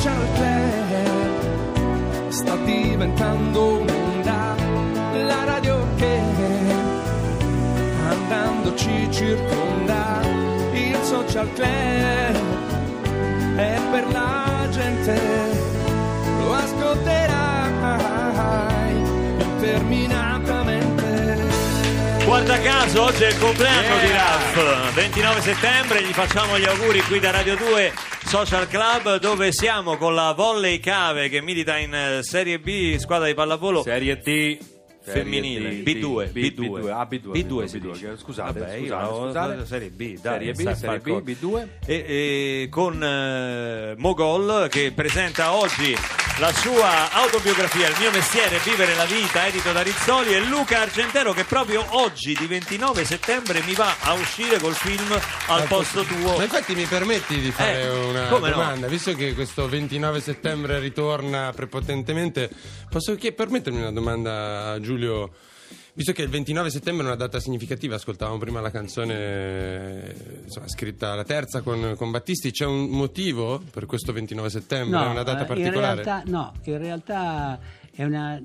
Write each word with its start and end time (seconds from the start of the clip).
social 0.00 0.32
club 0.32 0.90
sta 2.30 2.56
diventando 2.64 3.80
un'onda, 3.80 4.54
la 5.12 5.44
radio 5.44 5.86
che 5.96 6.18
andandoci 8.08 9.08
circonda, 9.10 10.22
il 10.72 10.98
social 11.02 11.52
club 11.52 12.38
è 13.56 13.78
per 13.90 14.10
la 14.10 14.66
gente, 14.70 15.20
lo 16.38 16.54
ascolterai 16.54 17.28
interminatamente. 19.38 21.48
Guarda 22.24 22.58
caso, 22.60 23.02
oggi 23.02 23.24
è 23.24 23.28
il 23.28 23.38
compleanno 23.38 23.98
di 23.98 24.10
Ralph, 24.12 24.94
29 24.94 25.42
settembre, 25.42 26.02
gli 26.02 26.12
facciamo 26.12 26.58
gli 26.58 26.64
auguri 26.64 27.02
qui 27.02 27.20
da 27.20 27.32
Radio 27.32 27.54
2 27.56 28.09
Social 28.30 28.68
Club 28.68 29.18
dove 29.18 29.50
siamo 29.50 29.96
con 29.96 30.14
la 30.14 30.32
Volley 30.34 30.78
Cave 30.78 31.28
che 31.28 31.42
milita 31.42 31.76
in 31.78 31.92
eh, 31.92 32.22
Serie 32.22 32.60
B, 32.60 32.96
squadra 32.96 33.26
di 33.26 33.34
pallavolo 33.34 33.82
Serie 33.82 34.18
D 34.18 34.56
femminile, 35.00 35.70
Serie 35.70 35.82
D, 35.82 35.88
B2, 35.88 36.30
B- 36.30 36.36
B2, 36.36 36.80
B2, 36.80 36.90
ah, 36.90 37.08
B2, 37.10 37.30
B2 37.32 37.64
si 37.64 37.78
B2, 37.78 37.80
dice. 37.80 38.16
scusate, 38.16 38.60
Vabbè, 38.60 38.78
scusate, 38.78 39.14
scusate. 39.14 39.66
Serie 39.66 39.90
B, 39.90 40.20
dai, 40.20 40.38
Serie 40.38 40.52
B, 40.52 40.72
Serie 40.74 40.98
B, 41.00 41.08
B2. 41.10 41.68
E, 41.86 41.94
e 42.06 42.68
con 42.70 43.02
eh, 43.02 43.94
Mogol 43.98 44.68
che 44.68 44.92
presenta 44.94 45.52
oggi 45.52 45.96
la 46.38 46.52
sua 46.52 47.10
autobiografia 47.12 47.88
Il 47.88 47.96
mio 47.98 48.10
mestiere 48.10 48.58
vivere 48.64 48.94
la 48.94 49.04
vita, 49.04 49.46
edito 49.46 49.72
da 49.72 49.82
Rizzoli 49.82 50.34
e 50.34 50.40
Luca 50.40 50.80
Argentero 50.80 51.32
che 51.32 51.44
proprio 51.44 51.84
oggi 51.90 52.34
di 52.34 52.46
29 52.46 53.04
settembre 53.04 53.62
mi 53.66 53.74
va 53.74 53.96
a 54.00 54.12
uscire 54.14 54.58
col 54.58 54.74
film 54.74 55.18
Al 55.48 55.66
posto 55.66 56.02
tuo. 56.02 56.36
Ma 56.36 56.44
infatti 56.44 56.74
mi 56.74 56.84
permetti 56.84 57.38
di 57.40 57.50
fare 57.50 57.82
Eh, 57.82 57.88
una 57.90 58.28
come 58.28 58.48
no? 58.50 58.56
domanda, 58.56 58.86
visto 58.86 59.14
che 59.14 59.34
questo 59.34 59.68
29 59.68 60.20
settembre 60.20 60.78
ritorna 60.78 61.52
prepotentemente, 61.54 62.50
posso 62.88 63.16
permettermi 63.32 63.78
una 63.80 63.92
domanda 63.92 64.70
a 64.72 64.80
Giulio? 64.80 65.30
Visto 66.00 66.14
che 66.14 66.22
il 66.22 66.30
29 66.30 66.70
settembre 66.70 67.04
è 67.04 67.06
una 67.08 67.14
data 67.14 67.38
significativa, 67.40 67.96
ascoltavamo 67.96 68.38
prima 68.38 68.62
la 68.62 68.70
canzone 68.70 69.14
eh, 69.14 70.40
insomma, 70.44 70.66
scritta 70.66 71.14
la 71.14 71.24
terza 71.24 71.60
con, 71.60 71.92
con 71.94 72.10
Battisti, 72.10 72.52
c'è 72.52 72.64
un 72.64 72.88
motivo 72.88 73.62
per 73.70 73.84
questo 73.84 74.10
29 74.10 74.48
settembre? 74.48 74.98
è 74.98 75.08
una 75.08 75.22
data 75.22 75.42
eh, 75.42 75.44
particolare? 75.44 75.98
In 75.98 76.02
realtà, 76.02 76.22
no, 76.24 76.54
in 76.62 76.78
realtà 76.78 77.60
è 77.90 78.02
una 78.02 78.42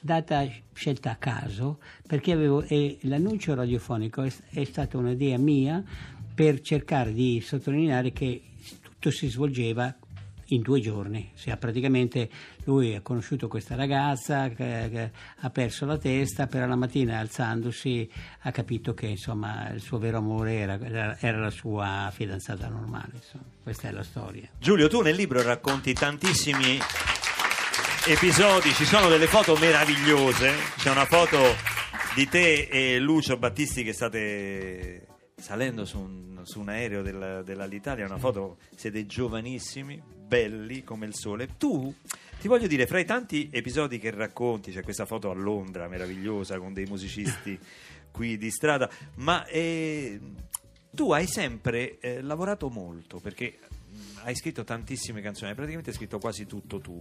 data 0.00 0.48
scelta 0.72 1.10
a 1.10 1.16
caso 1.16 1.80
perché 2.06 2.30
avevo, 2.30 2.62
e 2.62 2.98
l'annuncio 3.00 3.56
radiofonico 3.56 4.22
è, 4.22 4.32
è 4.50 4.62
stata 4.62 4.98
un'idea 4.98 5.36
mia 5.36 5.82
per 6.32 6.60
cercare 6.60 7.12
di 7.12 7.42
sottolineare 7.44 8.12
che 8.12 8.40
tutto 8.82 9.10
si 9.10 9.26
svolgeva 9.26 9.92
in 10.50 10.62
due 10.62 10.80
giorni, 10.80 11.32
cioè, 11.34 11.56
praticamente 11.56 12.30
lui 12.68 12.94
ha 12.94 13.00
conosciuto 13.00 13.48
questa 13.48 13.74
ragazza 13.76 14.50
che, 14.50 14.88
che 14.90 15.10
ha 15.40 15.48
perso 15.50 15.86
la 15.86 15.96
testa, 15.96 16.46
però 16.46 16.66
la 16.66 16.76
mattina 16.76 17.18
alzandosi 17.18 18.06
ha 18.40 18.50
capito 18.50 18.92
che 18.92 19.06
insomma 19.06 19.70
il 19.70 19.80
suo 19.80 19.96
vero 19.98 20.18
amore 20.18 20.54
era, 20.54 21.16
era- 21.18 21.38
la 21.38 21.50
sua 21.50 22.10
fidanzata 22.14 22.68
normale, 22.68 23.12
insomma. 23.14 23.44
questa 23.62 23.88
è 23.88 23.90
la 23.90 24.02
storia. 24.02 24.50
Giulio, 24.58 24.86
tu 24.88 25.00
nel 25.00 25.14
libro 25.16 25.40
racconti 25.40 25.94
tantissimi 25.94 26.78
episodi, 28.06 28.70
ci 28.74 28.84
sono 28.84 29.08
delle 29.08 29.26
foto 29.26 29.56
meravigliose, 29.56 30.52
c'è 30.76 30.90
una 30.90 31.06
foto 31.06 31.38
di 32.14 32.28
te 32.28 32.68
e 32.70 32.98
Lucio 32.98 33.38
Battisti 33.38 33.82
che 33.82 33.94
state 33.94 35.06
salendo 35.36 35.86
su 35.86 35.98
un, 35.98 36.40
su 36.42 36.60
un 36.60 36.68
aereo 36.68 37.00
del- 37.00 37.42
dell'Alitalia, 37.46 38.04
una 38.04 38.18
foto, 38.18 38.58
siete 38.74 39.06
giovanissimi, 39.06 40.02
belli 40.28 40.84
come 40.84 41.06
il 41.06 41.14
sole. 41.14 41.48
Tu, 41.56 41.94
ti 42.40 42.48
voglio 42.48 42.66
dire, 42.66 42.86
fra 42.86 43.00
i 43.00 43.04
tanti 43.04 43.48
episodi 43.52 43.98
che 43.98 44.10
racconti, 44.10 44.70
c'è 44.72 44.82
questa 44.82 45.06
foto 45.06 45.30
a 45.30 45.34
Londra 45.34 45.88
meravigliosa 45.88 46.58
con 46.58 46.72
dei 46.72 46.84
musicisti 46.84 47.58
qui 48.10 48.38
di 48.38 48.50
strada, 48.50 48.88
ma 49.16 49.44
eh, 49.46 50.20
tu 50.90 51.12
hai 51.12 51.26
sempre 51.26 51.98
eh, 51.98 52.22
lavorato 52.22 52.68
molto 52.68 53.18
perché 53.18 53.58
hai 54.22 54.34
scritto 54.34 54.64
tantissime 54.64 55.20
canzoni, 55.20 55.50
hai 55.50 55.56
praticamente 55.56 55.92
scritto 55.92 56.18
quasi 56.18 56.46
tutto 56.46 56.80
tu. 56.80 57.00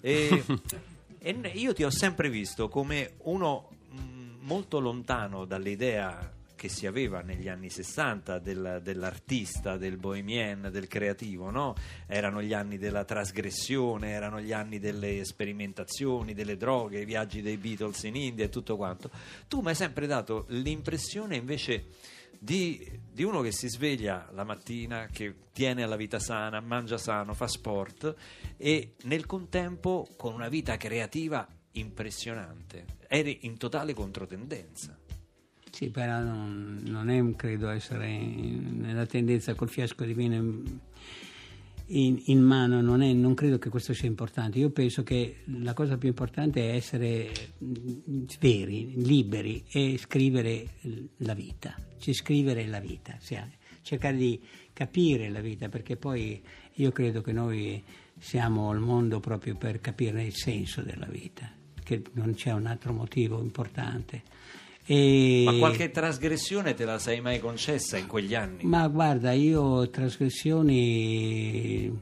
E, 0.00 0.44
e 1.18 1.32
n- 1.32 1.50
io 1.54 1.72
ti 1.72 1.84
ho 1.84 1.90
sempre 1.90 2.30
visto 2.30 2.68
come 2.68 3.14
uno 3.24 3.68
mh, 3.90 3.98
molto 4.40 4.78
lontano 4.78 5.44
dall'idea 5.44 6.32
che 6.58 6.68
si 6.68 6.88
aveva 6.88 7.20
negli 7.20 7.48
anni 7.48 7.70
60 7.70 8.40
del- 8.40 8.80
dell'artista, 8.82 9.76
del 9.76 9.96
bohemien, 9.96 10.70
del 10.72 10.88
creativo, 10.88 11.50
no? 11.50 11.76
Erano 12.08 12.42
gli 12.42 12.52
anni 12.52 12.78
della 12.78 13.04
trasgressione, 13.04 14.10
erano 14.10 14.40
gli 14.40 14.52
anni 14.52 14.80
delle 14.80 15.24
sperimentazioni, 15.24 16.34
delle 16.34 16.56
droghe, 16.56 17.02
i 17.02 17.04
viaggi 17.04 17.42
dei 17.42 17.56
Beatles 17.58 18.02
in 18.02 18.16
India 18.16 18.44
e 18.44 18.48
tutto 18.48 18.76
quanto. 18.76 19.08
Tu 19.46 19.60
mi 19.60 19.68
hai 19.68 19.76
sempre 19.76 20.08
dato 20.08 20.46
l'impressione 20.48 21.36
invece 21.36 21.86
di, 22.36 23.00
di 23.12 23.22
uno 23.22 23.40
che 23.40 23.52
si 23.52 23.68
sveglia 23.68 24.28
la 24.32 24.42
mattina, 24.42 25.06
che 25.06 25.34
tiene 25.52 25.84
alla 25.84 25.96
vita 25.96 26.18
sana, 26.18 26.60
mangia 26.60 26.98
sano, 26.98 27.34
fa 27.34 27.46
sport 27.46 28.14
e 28.56 28.94
nel 29.04 29.26
contempo 29.26 30.08
con 30.16 30.34
una 30.34 30.48
vita 30.48 30.76
creativa 30.76 31.46
impressionante. 31.72 32.84
Eri 33.06 33.40
in 33.42 33.56
totale 33.58 33.94
controtendenza. 33.94 34.98
Sì, 35.70 35.90
però 35.90 36.20
non, 36.20 36.80
non 36.86 37.08
è, 37.10 37.36
credo, 37.36 37.68
essere 37.68 38.16
nella 38.18 39.06
tendenza 39.06 39.54
col 39.54 39.68
fiasco 39.68 40.04
di 40.04 40.14
vino 40.14 40.34
in, 40.34 40.78
in- 41.86 42.22
in 42.26 42.42
mano, 42.42 42.80
non, 42.80 43.00
è- 43.02 43.12
non 43.12 43.34
credo 43.34 43.58
che 43.58 43.68
questo 43.68 43.92
sia 43.92 44.08
importante. 44.08 44.58
Io 44.58 44.70
penso 44.70 45.02
che 45.02 45.42
la 45.60 45.74
cosa 45.74 45.96
più 45.96 46.08
importante 46.08 46.70
è 46.70 46.74
essere 46.74 47.30
mm, 47.62 48.24
veri, 48.40 48.92
liberi 49.04 49.64
e 49.70 49.96
scrivere 49.98 50.66
la 51.18 51.34
vita, 51.34 51.74
cioè 51.98 52.14
scrivere 52.14 52.66
la 52.66 52.80
vita, 52.80 53.16
cioè 53.22 53.46
cercare 53.82 54.16
di 54.16 54.40
capire 54.72 55.28
la 55.30 55.40
vita, 55.40 55.68
perché 55.68 55.96
poi 55.96 56.42
io 56.74 56.90
credo 56.92 57.20
che 57.22 57.32
noi 57.32 57.82
siamo 58.18 58.70
al 58.70 58.80
mondo 58.80 59.20
proprio 59.20 59.54
per 59.56 59.80
capire 59.80 60.24
il 60.24 60.34
senso 60.34 60.82
della 60.82 61.06
vita, 61.06 61.48
che 61.84 62.02
non 62.12 62.34
c'è 62.34 62.52
un 62.52 62.66
altro 62.66 62.92
motivo 62.92 63.40
importante. 63.40 64.22
E- 64.90 65.42
Ma 65.44 65.52
qualche 65.58 65.90
trasgressione 65.90 66.72
te 66.72 66.86
la 66.86 66.98
sei 66.98 67.20
mai 67.20 67.38
concessa 67.40 67.98
in 67.98 68.06
quegli 68.06 68.34
anni? 68.34 68.64
Ma 68.64 68.88
guarda, 68.88 69.32
io 69.32 69.90
trasgressioni 69.90 71.94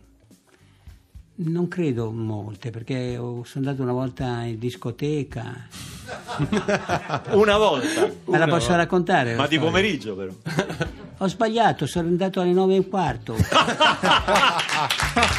non 1.39 1.69
credo 1.69 2.11
molte, 2.13 2.71
perché 2.71 3.15
sono 3.17 3.45
andato 3.57 3.83
una 3.83 3.93
volta 3.93 4.43
in 4.45 4.59
discoteca. 4.59 5.67
Una 7.33 7.57
volta, 7.59 8.09
Me 8.27 8.39
la 8.39 8.47
posso 8.47 8.73
raccontare? 8.77 9.33
la 9.33 9.37
ma 9.39 9.47
di 9.49 9.57
storia? 9.57 9.71
pomeriggio 9.73 10.15
però. 10.15 10.33
Ho 11.19 11.27
sbagliato, 11.29 11.87
sono 11.87 12.07
andato 12.07 12.41
alle 12.41 12.53
nove 12.53 12.77
e 12.77 12.79
un 12.79 12.89
quarto. 12.89 13.35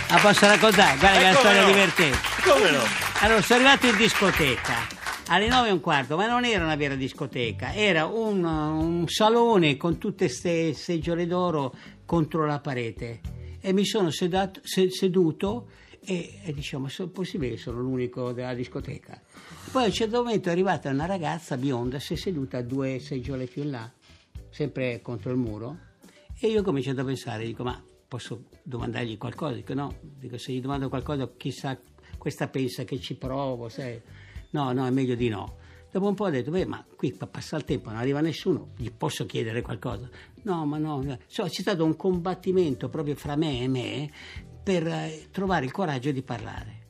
La 0.09 0.19
posso 0.21 0.45
raccontare? 0.47 0.97
Guarda 0.97 1.17
Eh, 1.17 1.19
che 1.19 1.25
è 1.25 1.29
una 1.29 1.37
storia 1.39 1.61
no? 1.61 1.67
divertente. 1.67 2.17
Come 2.43 2.71
no? 2.71 2.79
Allora, 3.21 3.41
sono 3.41 3.59
arrivato 3.59 3.87
in 3.87 3.95
discoteca 3.95 4.73
alle 5.29 5.47
nove 5.47 5.69
e 5.69 5.71
un 5.71 5.81
quarto, 5.81 6.15
ma 6.15 6.27
non 6.27 6.45
era 6.45 6.63
una 6.63 6.75
vera 6.75 6.95
discoteca, 6.95 7.73
era 7.73 8.05
un, 8.05 8.43
un 8.43 9.07
salone 9.07 9.75
con 9.75 9.97
tutte 9.97 10.25
queste 10.25 10.73
seggiole 10.73 11.27
d'oro 11.27 11.73
contro 12.05 12.45
la 12.45 12.59
parete. 12.59 13.19
E 13.59 13.73
mi 13.73 13.85
sono 13.85 14.09
sedato- 14.09 14.61
se- 14.63 14.89
seduto 14.89 15.67
e, 15.99 16.39
e 16.43 16.53
dicevo, 16.53 16.83
ma 16.83 16.89
è 16.89 17.07
possibile 17.09 17.55
che 17.55 17.57
sono 17.57 17.81
l'unico 17.81 18.31
della 18.31 18.53
discoteca? 18.53 19.21
Poi 19.71 19.83
a 19.83 19.87
un 19.87 19.91
certo 19.91 20.17
momento 20.23 20.47
è 20.47 20.51
arrivata 20.53 20.89
una 20.89 21.05
ragazza 21.05 21.57
bionda, 21.57 21.99
si 21.99 22.13
è 22.13 22.17
seduta 22.17 22.59
a 22.59 22.61
due 22.61 22.99
seggiole 22.99 23.47
più 23.47 23.63
in 23.63 23.71
là, 23.71 23.91
sempre 24.49 25.01
contro 25.01 25.31
il 25.31 25.37
muro, 25.37 25.77
e 26.39 26.47
io 26.47 26.61
ho 26.61 26.63
cominciato 26.63 27.01
a 27.01 27.03
pensare, 27.03 27.45
dico, 27.45 27.63
ma 27.63 27.83
posso 28.07 28.45
domandargli 28.63 29.17
qualcosa? 29.17 29.55
Dico, 29.55 29.73
no, 29.73 29.93
dico, 30.01 30.37
se 30.37 30.53
gli 30.53 30.61
domando 30.61 30.87
qualcosa, 30.87 31.29
chissà, 31.35 31.77
questa 32.17 32.47
pensa 32.47 32.85
che 32.85 32.97
ci 33.01 33.15
provo, 33.15 33.67
sai? 33.67 33.99
No, 34.57 34.71
no, 34.71 34.87
è 34.87 34.89
meglio 34.89 35.13
di 35.13 35.29
no. 35.29 35.57
Dopo 35.91 36.07
un 36.07 36.15
po' 36.15 36.23
ho 36.23 36.29
detto, 36.31 36.49
beh, 36.49 36.65
ma 36.65 36.83
qui 36.95 37.13
pa- 37.13 37.27
passa 37.27 37.57
il 37.57 37.63
tempo, 37.63 37.89
non 37.89 37.99
arriva 37.99 38.21
nessuno, 38.21 38.69
gli 38.75 38.89
posso 38.89 39.27
chiedere 39.27 39.61
qualcosa? 39.61 40.09
No, 40.43 40.65
ma 40.65 40.79
no, 40.79 40.99
no. 41.03 41.15
Insomma, 41.23 41.47
c'è 41.47 41.61
stato 41.61 41.85
un 41.85 41.95
combattimento 41.95 42.89
proprio 42.89 43.13
fra 43.13 43.35
me 43.35 43.61
e 43.61 43.67
me 43.67 44.11
per 44.63 44.87
eh, 44.87 45.27
trovare 45.29 45.65
il 45.65 45.71
coraggio 45.71 46.11
di 46.11 46.23
parlare. 46.23 46.85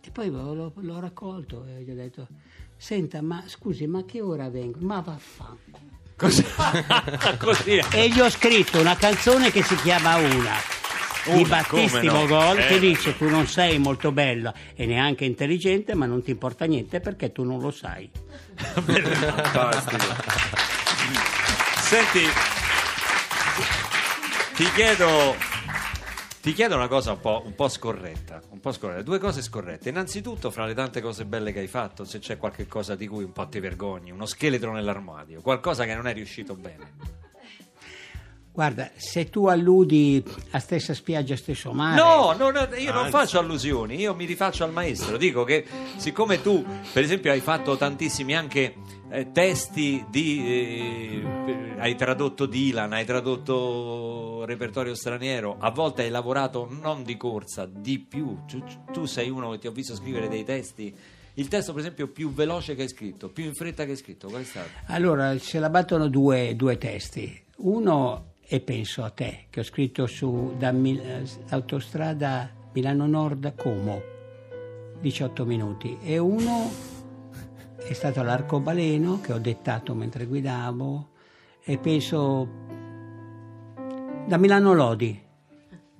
E 0.00 0.10
poi 0.12 0.30
l'ho, 0.30 0.72
l'ho 0.72 1.00
raccolto 1.00 1.66
e 1.66 1.82
gli 1.82 1.90
ho 1.90 1.94
detto, 1.94 2.28
senta, 2.76 3.20
ma 3.20 3.42
scusi, 3.46 3.88
ma 3.88 4.04
che 4.04 4.20
ora 4.20 4.48
vengo? 4.48 4.78
Ma 4.82 5.00
vaffanculo. 5.00 5.92
Così. 6.16 7.80
E 7.92 8.08
gli 8.08 8.20
ho 8.20 8.30
scritto 8.30 8.78
una 8.78 8.94
canzone 8.94 9.50
che 9.50 9.64
si 9.64 9.74
chiama 9.76 10.14
Una. 10.14 10.83
Di 11.24 11.30
Una, 11.40 11.48
Battisti 11.48 11.98
come 11.98 12.02
no? 12.02 12.12
Mogol 12.12 12.58
Eh, 12.58 12.66
che 12.66 12.78
dice 12.78 13.16
tu 13.16 13.28
non 13.28 13.46
sei 13.46 13.78
molto 13.78 14.12
bella 14.12 14.52
e 14.74 14.86
neanche 14.86 15.24
intelligente 15.24 15.94
ma 15.94 16.06
non 16.06 16.22
ti 16.22 16.30
importa 16.30 16.64
niente 16.66 17.00
perché 17.00 17.32
tu 17.32 17.44
non 17.44 17.60
lo 17.60 17.70
sai 17.70 18.10
Fantastico. 18.54 20.14
Senti, 21.80 22.22
ti 24.56 24.64
chiedo, 24.72 25.52
Ti 26.40 26.52
chiedo 26.52 26.74
una 26.76 26.88
cosa 26.88 27.12
un 27.12 27.20
po', 27.20 27.42
un 27.44 27.54
po' 27.54 27.68
scorretta, 27.68 28.42
un 28.50 28.60
po' 28.60 28.70
scorretta, 28.70 29.00
due 29.02 29.18
cose 29.18 29.40
scorrette. 29.40 29.88
Innanzitutto, 29.88 30.50
fra 30.50 30.66
le 30.66 30.74
tante 30.74 31.00
cose 31.00 31.24
belle 31.24 31.52
che 31.52 31.60
hai 31.60 31.66
fatto, 31.66 32.04
se 32.04 32.18
c'è 32.18 32.36
qualche 32.36 32.66
cosa 32.66 32.94
di 32.94 33.06
cui 33.06 33.24
un 33.24 33.32
po' 33.32 33.48
ti 33.48 33.60
vergogni, 33.60 34.10
uno 34.10 34.26
scheletro 34.26 34.70
nell'armadio, 34.72 35.40
qualcosa 35.40 35.86
che 35.86 35.94
non 35.94 36.06
è 36.06 36.12
riuscito 36.12 36.54
bene. 36.54 36.92
Guarda, 38.54 38.92
se 38.94 39.30
tu 39.30 39.46
alludi 39.46 40.22
a 40.52 40.60
stessa 40.60 40.94
spiaggia, 40.94 41.34
stesso 41.34 41.72
mare. 41.72 42.00
No, 42.00 42.32
no, 42.38 42.52
no, 42.52 42.68
io 42.76 42.92
non 42.92 43.10
faccio 43.10 43.40
allusioni, 43.40 43.96
io 43.96 44.14
mi 44.14 44.26
rifaccio 44.26 44.62
al 44.62 44.70
maestro. 44.70 45.16
Dico 45.16 45.42
che 45.42 45.66
siccome 45.96 46.40
tu, 46.40 46.64
per 46.92 47.02
esempio, 47.02 47.32
hai 47.32 47.40
fatto 47.40 47.76
tantissimi 47.76 48.32
anche 48.36 48.76
eh, 49.10 49.32
testi 49.32 50.04
di. 50.08 50.46
eh, 50.46 51.74
hai 51.78 51.96
tradotto 51.96 52.46
Dylan, 52.46 52.92
hai 52.92 53.04
tradotto 53.04 54.44
repertorio 54.44 54.94
straniero, 54.94 55.56
a 55.58 55.72
volte 55.72 56.02
hai 56.02 56.10
lavorato 56.10 56.68
non 56.70 57.02
di 57.02 57.16
corsa, 57.16 57.66
di 57.66 57.98
più. 57.98 58.44
Tu, 58.46 58.62
tu 58.92 59.04
sei 59.06 59.30
uno 59.30 59.50
che 59.50 59.58
ti 59.58 59.66
ho 59.66 59.72
visto 59.72 59.96
scrivere 59.96 60.28
dei 60.28 60.44
testi. 60.44 60.94
Il 61.34 61.48
testo, 61.48 61.72
per 61.72 61.80
esempio, 61.80 62.06
più 62.06 62.32
veloce 62.32 62.76
che 62.76 62.82
hai 62.82 62.88
scritto, 62.88 63.30
più 63.30 63.42
in 63.46 63.54
fretta 63.54 63.84
che 63.84 63.90
hai 63.90 63.96
scritto, 63.96 64.28
qual 64.28 64.42
è 64.42 64.44
stato? 64.44 64.68
Allora, 64.86 65.36
se 65.40 65.58
la 65.58 65.70
battono 65.70 66.06
due, 66.06 66.54
due 66.54 66.78
testi. 66.78 67.42
Uno 67.56 68.33
è 68.46 68.60
Penso 68.60 69.02
a 69.02 69.10
te, 69.10 69.46
che 69.50 69.60
ho 69.60 69.62
scritto 69.62 70.06
su 70.06 70.54
da 70.58 70.70
Mil- 70.70 71.02
autostrada 71.48 72.50
Milano 72.72 73.06
Nord 73.06 73.54
Como, 73.56 74.02
18 75.00 75.44
minuti. 75.46 75.98
E 76.02 76.18
uno 76.18 76.70
è 77.76 77.92
stato 77.92 78.22
l'arcobaleno 78.22 79.20
che 79.20 79.32
ho 79.32 79.38
dettato 79.38 79.94
mentre 79.94 80.26
guidavo 80.26 81.08
e 81.62 81.78
penso 81.78 82.48
da 84.26 84.36
Milano 84.36 84.74
Lodi. 84.74 85.22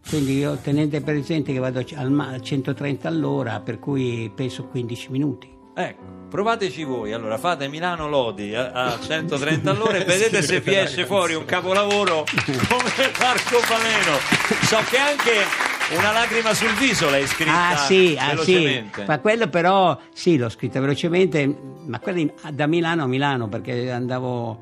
Quindi 0.06 0.36
io 0.36 0.56
tenete 0.56 1.00
presente 1.00 1.52
che 1.52 1.58
vado 1.58 1.78
a 1.78 2.40
130 2.40 3.08
all'ora, 3.08 3.60
per 3.60 3.78
cui 3.78 4.30
penso 4.34 4.66
15 4.66 5.10
minuti. 5.10 5.53
Ecco, 5.74 6.02
provateci 6.30 6.84
voi. 6.84 7.12
Allora, 7.12 7.36
fate 7.38 7.68
Milano 7.68 8.08
Lodi 8.08 8.54
a, 8.54 8.70
a 8.70 8.98
130 9.00 9.70
all'ora 9.70 9.96
e 9.96 10.04
vedete 10.06 10.42
se 10.42 10.60
vi 10.60 10.74
esce 10.76 11.04
fuori 11.06 11.34
un 11.34 11.44
capolavoro 11.44 12.24
come 12.68 12.90
l'arcobaleno. 13.18 14.16
So 14.62 14.78
che 14.88 14.98
anche 14.98 15.72
una 15.98 16.12
lacrima 16.12 16.54
sul 16.54 16.72
viso 16.74 17.10
l'hai 17.10 17.26
scritta 17.26 17.68
Ah 17.70 17.76
sì, 17.76 18.16
ah, 18.18 18.36
sì, 18.38 18.54
velocemente. 18.54 19.04
ma 19.06 19.18
quello 19.18 19.48
però 19.48 19.98
sì, 20.12 20.36
l'ho 20.38 20.48
scritta 20.48 20.80
velocemente, 20.80 21.46
ma 21.86 21.98
quella 21.98 22.20
in- 22.20 22.32
da 22.52 22.66
Milano 22.66 23.02
a 23.02 23.06
Milano 23.06 23.48
perché 23.48 23.90
andavo 23.90 24.58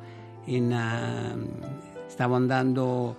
in... 0.47 0.73
eh, 0.73 2.06
stavo 2.08 2.35
andando... 2.35 3.17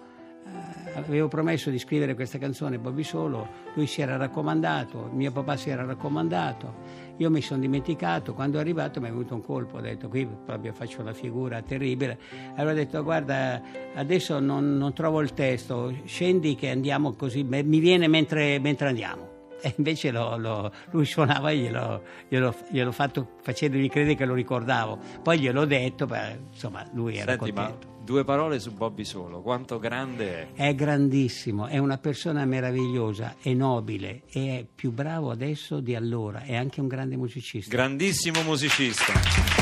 avevo 0.95 1.28
promesso 1.28 1.69
di 1.69 1.80
scrivere 1.80 2.13
questa 2.16 2.38
canzone 2.38 2.78
Bobby 2.78 3.04
Solo, 3.04 3.48
lui 3.74 3.88
si 3.88 4.01
era 4.01 4.16
raccomandato, 4.18 5.10
mio 5.13 5.31
papà 5.31 5.56
si 5.56 5.69
era 5.69 5.84
raccomandato, 5.84 7.01
io 7.18 7.30
mi 7.30 7.42
sono 7.42 7.60
dimenticato, 7.62 8.34
quando 8.34 8.57
è 8.57 8.62
arrivato 8.62 9.00
mi 9.00 9.07
è 9.07 9.10
venuto 9.10 9.34
un 9.36 9.42
colpo, 9.42 9.78
ho 9.78 9.81
detto 9.81 10.07
qui 10.10 10.28
proprio 10.45 10.74
faccio 10.74 11.01
una 11.01 11.13
figura 11.13 11.62
terribile, 11.62 12.19
allora 12.56 12.74
ho 12.74 12.75
detto 12.75 13.01
guarda 13.04 13.62
adesso 13.95 14.40
non, 14.40 14.78
non 14.78 14.94
trovo 14.94 15.22
il 15.22 15.34
testo, 15.34 15.94
scendi 16.06 16.56
che 16.56 16.69
andiamo 16.69 17.13
così, 17.13 17.44
mi 17.44 17.80
viene 17.80 18.07
mentre, 18.07 18.60
mentre 18.60 18.88
andiamo. 18.88 19.31
E 19.66 19.74
invece 19.78 20.12
lo- 20.12 20.36
lo- 20.36 20.72
lui 20.92 21.06
suonava 21.06 21.50
e 21.51 21.56
glielo, 21.57 22.04
glielo, 22.28 22.54
gliel'ho 22.69 22.92
fatto 22.92 23.36
facendogli 23.42 23.88
credere 23.88 24.16
che 24.16 24.25
lo 24.25 24.34
ricordavo. 24.34 25.00
Poi 25.22 25.39
gliel'ho 25.39 25.63
detto, 25.63 26.06
beh, 26.06 26.38
insomma, 26.51 26.86
lui 26.92 27.16
era 27.16 27.31
Senti, 27.38 27.51
ma 27.54 27.62
contento. 27.68 27.93
Due 28.03 28.23
parole 28.23 28.59
su 28.59 28.71
Bobby 28.73 29.03
Solo. 29.03 29.41
Quanto 29.41 29.79
grande 29.79 30.53
è? 30.53 30.67
È 30.69 30.75
grandissimo, 30.75 31.67
è 31.67 31.77
una 31.77 31.97
persona 31.97 32.45
meravigliosa, 32.45 33.35
è 33.41 33.53
nobile, 33.53 34.23
è 34.31 34.65
più 34.73 34.91
bravo 34.91 35.31
adesso 35.31 35.79
di 35.79 35.95
allora, 35.95 36.44
è 36.44 36.55
anche 36.55 36.81
un 36.81 36.88
grande 36.88 37.15
musicista. 37.15 37.73
Grandissimo 37.73 38.41
musicista. 38.44 39.52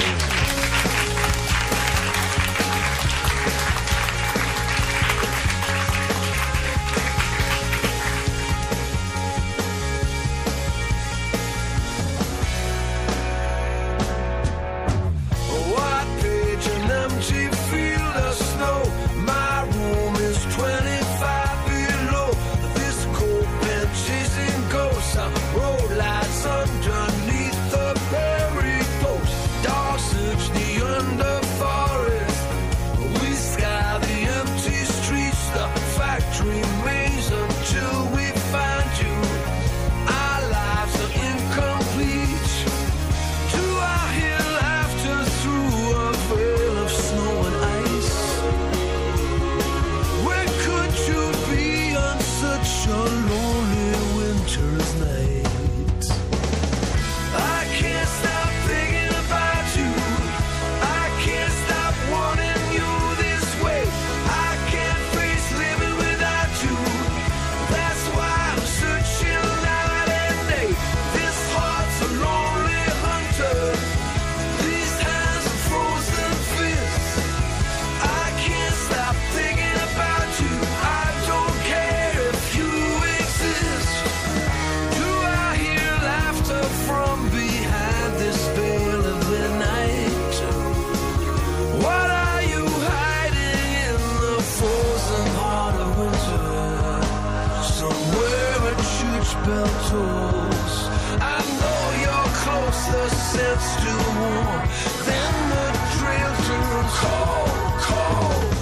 The 102.87 103.09
scent's 103.09 103.65
still 103.77 104.07
warm. 104.19 104.61
Then 105.05 105.33
the 105.53 105.67
trail 105.97 106.33
turns 106.45 106.93
cold, 107.01 107.81
cold. 107.81 108.60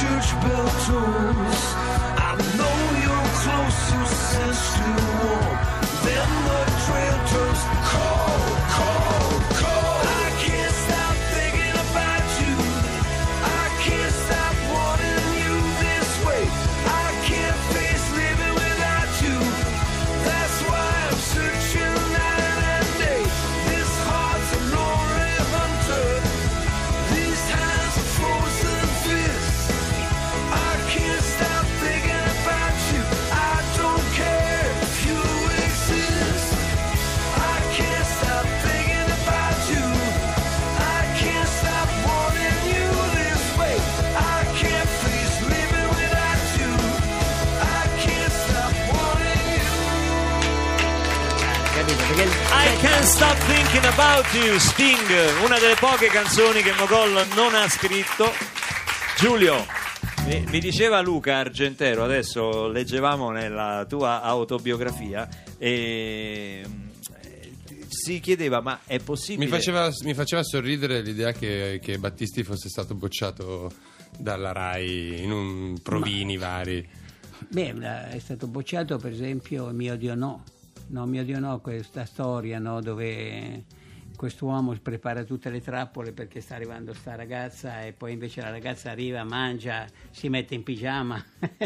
Church 0.00 0.30
bell 0.40 0.68
tolls. 0.86 1.62
I 2.16 2.32
know 2.56 2.78
you're 3.04 3.30
close, 3.42 3.80
you 3.92 4.04
sense 4.28 4.60
still 4.72 5.04
warm. 5.20 5.56
Then 6.04 6.30
the 6.46 6.60
trail 6.84 7.18
turns 7.30 7.62
cold, 7.90 8.29
I 52.62 52.76
Can't 52.76 53.04
Stop 53.04 53.38
Thinking 53.46 53.84
About 53.84 54.26
You, 54.34 54.58
Sting, 54.58 55.42
una 55.42 55.58
delle 55.58 55.76
poche 55.80 56.08
canzoni 56.08 56.60
che 56.60 56.72
Mogol 56.78 57.26
non 57.34 57.54
ha 57.54 57.66
scritto. 57.70 58.30
Giulio, 59.16 59.64
mi, 60.26 60.44
mi 60.46 60.60
diceva 60.60 61.00
Luca 61.00 61.36
Argentero, 61.36 62.04
adesso 62.04 62.68
leggevamo 62.68 63.30
nella 63.30 63.86
tua 63.88 64.20
autobiografia, 64.20 65.26
e, 65.56 66.62
eh, 67.22 67.48
si 67.88 68.20
chiedeva 68.20 68.60
ma 68.60 68.80
è 68.84 68.98
possibile... 68.98 69.46
Mi 69.46 69.50
faceva, 69.50 69.90
mi 70.02 70.12
faceva 70.12 70.42
sorridere 70.42 71.00
l'idea 71.00 71.32
che, 71.32 71.80
che 71.82 71.96
Battisti 71.96 72.42
fosse 72.42 72.68
stato 72.68 72.94
bocciato 72.94 73.70
dalla 74.18 74.52
RAI 74.52 75.22
in 75.22 75.32
un 75.32 75.80
provini 75.82 76.36
vari. 76.36 76.86
Beh, 77.48 78.08
è 78.10 78.18
stato 78.18 78.46
bocciato 78.46 78.98
per 78.98 79.12
esempio 79.12 79.70
Mio 79.70 79.96
Dio 79.96 80.14
no, 80.14 80.44
no 80.90 81.06
Mio 81.06 81.24
Dio 81.24 81.38
no, 81.38 81.60
questa 81.60 82.04
storia 82.04 82.58
no, 82.58 82.80
dove 82.80 83.64
quest'uomo 84.16 84.76
prepara 84.82 85.24
tutte 85.24 85.48
le 85.48 85.62
trappole 85.62 86.12
perché 86.12 86.42
sta 86.42 86.54
arrivando 86.54 86.92
sta 86.92 87.14
ragazza 87.14 87.82
e 87.84 87.92
poi 87.92 88.12
invece 88.12 88.42
la 88.42 88.50
ragazza 88.50 88.90
arriva, 88.90 89.24
mangia, 89.24 89.86
si 90.10 90.28
mette 90.28 90.54
in 90.54 90.62
pigiama 90.62 91.24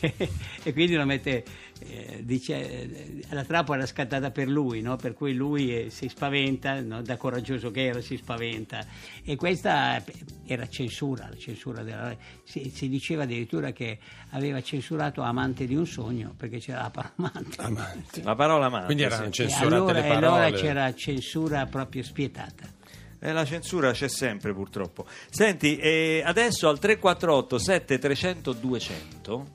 e 0.00 0.72
quindi 0.72 0.94
lo 0.94 1.06
mette, 1.06 1.44
eh, 1.80 2.20
dice, 2.22 2.82
eh, 2.82 3.22
la 3.30 3.44
trappola 3.44 3.78
era 3.78 3.86
scattata 3.86 4.30
per 4.30 4.48
lui, 4.48 4.80
no? 4.80 4.96
per 4.96 5.14
cui 5.14 5.34
lui 5.34 5.76
eh, 5.76 5.90
si 5.90 6.08
spaventa, 6.08 6.80
no? 6.80 7.02
da 7.02 7.16
coraggioso 7.16 7.70
che 7.70 7.86
era 7.86 8.00
si 8.00 8.16
spaventa 8.16 8.84
e 9.24 9.36
questa 9.36 10.02
era 10.46 10.66
censura, 10.68 11.28
la 11.28 11.36
censura 11.36 11.82
della 11.82 12.16
si, 12.44 12.70
si 12.74 12.88
diceva 12.88 13.24
addirittura 13.24 13.72
che 13.72 13.98
aveva 14.30 14.62
censurato 14.62 15.22
Amante 15.22 15.66
di 15.66 15.74
un 15.74 15.86
sogno 15.86 16.34
perché 16.36 16.58
c'era 16.58 16.82
la 16.82 16.90
parola 16.90 17.12
amante. 17.16 17.60
Amante. 17.60 18.22
La 18.22 18.34
parola 18.34 18.66
amante. 18.66 18.86
Quindi 18.86 19.02
sì. 19.02 19.08
erano 19.08 19.26
E 19.26 19.30
censurate 19.32 19.74
allora, 19.74 19.92
le 19.92 19.98
e 19.98 20.08
parole. 20.08 20.26
allora 20.26 20.50
c'era 20.52 20.94
censura 20.94 21.66
proprio 21.66 22.02
spietata. 22.02 22.74
Eh, 23.18 23.32
la 23.32 23.44
censura 23.44 23.92
c'è 23.92 24.08
sempre 24.08 24.52
purtroppo. 24.52 25.06
Senti, 25.30 25.76
eh, 25.78 26.22
adesso 26.24 26.68
al 26.68 26.78
348 26.78 27.58
7300 27.58 28.52
200 28.52 29.46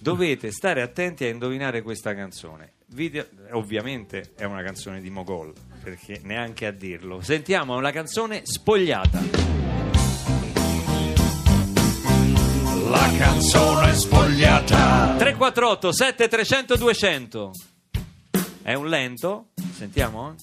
dovete 0.00 0.50
stare 0.50 0.82
attenti 0.82 1.24
a 1.24 1.28
indovinare 1.28 1.82
questa 1.82 2.14
canzone. 2.14 2.72
Video- 2.86 3.26
ovviamente 3.52 4.32
è 4.36 4.44
una 4.44 4.62
canzone 4.62 5.00
di 5.00 5.10
Mogol, 5.10 5.52
perché 5.82 6.20
neanche 6.22 6.66
a 6.66 6.70
dirlo. 6.70 7.20
Sentiamo 7.20 7.76
una 7.76 7.90
canzone 7.90 8.42
spogliata. 8.44 9.20
La 12.88 13.12
canzone 13.16 13.94
spogliata. 13.94 15.16
348 15.16 15.92
7300 15.92 16.76
200 16.76 17.50
È 18.62 18.74
un 18.74 18.88
lento? 18.88 19.48
Sentiamo? 19.72 20.34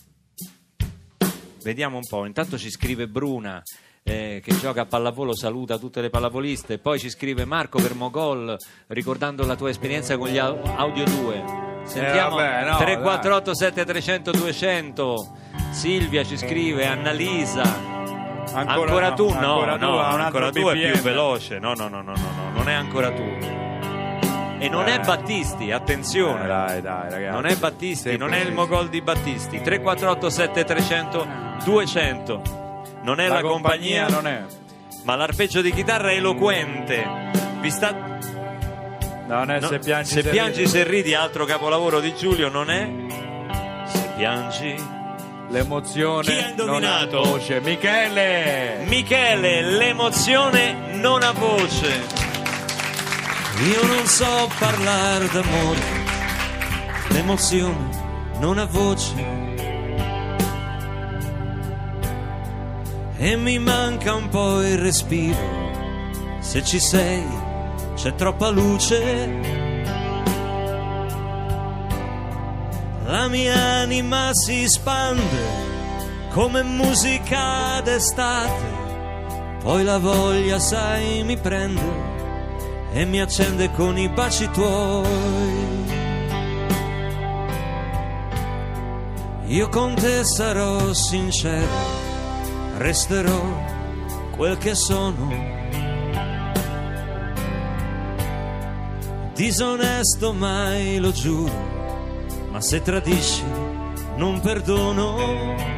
Vediamo 1.63 1.97
un 1.97 2.05
po'. 2.07 2.25
Intanto 2.25 2.57
ci 2.57 2.69
scrive 2.69 3.07
Bruna 3.07 3.61
eh, 4.03 4.41
che 4.43 4.57
gioca 4.57 4.81
a 4.81 4.85
pallavolo, 4.85 5.35
saluta 5.35 5.77
tutte 5.77 6.01
le 6.01 6.09
pallavoliste. 6.09 6.77
Poi 6.79 6.99
ci 6.99 7.09
scrive 7.09 7.45
Marco 7.45 7.79
per 7.81 7.93
Mogol 7.95 8.55
ricordando 8.87 9.45
la 9.45 9.55
tua 9.55 9.69
esperienza 9.69 10.17
con 10.17 10.27
gli 10.29 10.37
au- 10.37 10.59
Audio 10.75 11.03
2. 11.05 11.43
Sentiamo 11.83 12.39
Eh, 12.39 12.43
vabbè, 12.43 12.69
no, 12.69 12.77
348 12.77 13.55
7300 13.55 14.31
200 14.31 15.15
Silvia 15.71 16.23
ci 16.23 16.37
scrive, 16.37 16.85
Annalisa. 16.85 17.89
Ancora, 18.53 19.09
no, 19.09 19.15
tu? 19.15 19.29
No, 19.29 19.37
ancora 19.59 19.77
tu, 19.77 19.85
no, 19.85 19.93
un 19.95 20.19
ancora 20.19 20.49
tu 20.51 20.67
è 20.67 20.91
più 20.91 21.01
veloce. 21.01 21.59
No, 21.59 21.73
no, 21.73 21.87
no, 21.87 22.01
no, 22.01 22.13
no, 22.13 22.31
no, 22.35 22.49
non 22.53 22.67
è 22.69 22.73
ancora 22.73 23.11
tu. 23.11 23.21
E 24.59 24.67
non 24.69 24.87
è 24.87 24.95
Eh. 24.95 24.99
Battisti, 24.99 25.71
attenzione. 25.71 26.43
Eh, 26.43 26.47
dai, 26.47 26.81
dai, 26.81 27.09
ragazzi. 27.09 27.33
Non 27.33 27.45
è 27.45 27.55
Battisti, 27.55 28.09
Sempre 28.09 28.27
non 28.27 28.33
è 28.33 28.41
il. 28.41 28.51
Mogol 28.53 28.89
di 28.89 29.01
Battisti. 29.01 29.61
348 29.61 30.29
7300 30.29 31.27
200. 31.63 32.60
Non 33.03 33.19
è 33.19 33.27
la, 33.27 33.35
La 33.35 33.41
compagnia 33.41 34.07
non 34.07 34.27
è. 34.27 34.43
ma 35.03 35.15
l'arpeggio 35.15 35.61
di 35.61 35.71
chitarra 35.73 36.11
è 36.11 36.15
eloquente. 36.15 37.05
Vi 37.59 37.69
sta 37.71 37.91
Non 39.27 39.49
è 39.51 39.59
no, 39.59 39.67
se 39.67 39.79
piangi 39.79 40.09
se 40.13 40.21
se 40.23 40.29
piangi 40.29 40.57
ridi. 40.59 40.69
se 40.69 40.83
ridi, 40.83 41.13
altro 41.13 41.45
capolavoro 41.45 41.99
di 41.99 42.13
Giulio 42.15 42.49
non 42.49 42.69
è 42.69 42.89
Se 43.85 44.09
piangi 44.17 44.75
L'emozione 45.49 46.23
Chi 46.23 46.31
ha 46.39 46.47
indovinato? 46.49 47.17
non 47.17 47.25
ha 47.25 47.29
voce. 47.31 47.59
Michele! 47.59 48.83
Michele, 48.85 49.61
l'emozione 49.61 50.93
non 50.93 51.23
ha 51.23 51.31
voce. 51.33 51.89
Io 53.69 53.85
non 53.85 54.05
so 54.05 54.49
parlare 54.57 55.27
d'amore, 55.27 55.79
l'emozione 57.09 57.89
non 58.39 58.57
ha 58.59 58.65
voce. 58.65 59.50
E 63.23 63.35
mi 63.35 63.59
manca 63.59 64.15
un 64.15 64.29
po' 64.29 64.63
il 64.63 64.79
respiro. 64.79 65.37
Se 66.39 66.63
ci 66.63 66.79
sei, 66.79 67.23
c'è 67.93 68.15
troppa 68.15 68.49
luce. 68.49 69.29
La 73.05 73.27
mia 73.27 73.53
anima 73.83 74.31
si 74.33 74.67
spande 74.67 75.69
come 76.31 76.63
musica 76.63 77.79
d'estate. 77.83 78.79
Poi 79.61 79.83
la 79.83 79.99
voglia, 79.99 80.57
sai, 80.57 81.21
mi 81.23 81.37
prende 81.37 81.91
e 82.91 83.05
mi 83.05 83.21
accende 83.21 83.69
con 83.73 83.99
i 83.99 84.09
baci 84.09 84.49
tuoi. 84.49 85.79
Io 89.45 89.69
con 89.69 89.93
te 89.93 90.23
sarò 90.23 90.91
sincero, 90.93 91.90
resterò 92.81 93.41
quel 94.35 94.57
che 94.57 94.73
sono. 94.73 95.59
Disonesto 99.35 100.33
mai 100.33 100.97
lo 100.97 101.11
giuro, 101.11 101.53
ma 102.49 102.59
se 102.59 102.81
tradisci 102.81 103.43
non 104.15 104.39
perdono. 104.39 105.69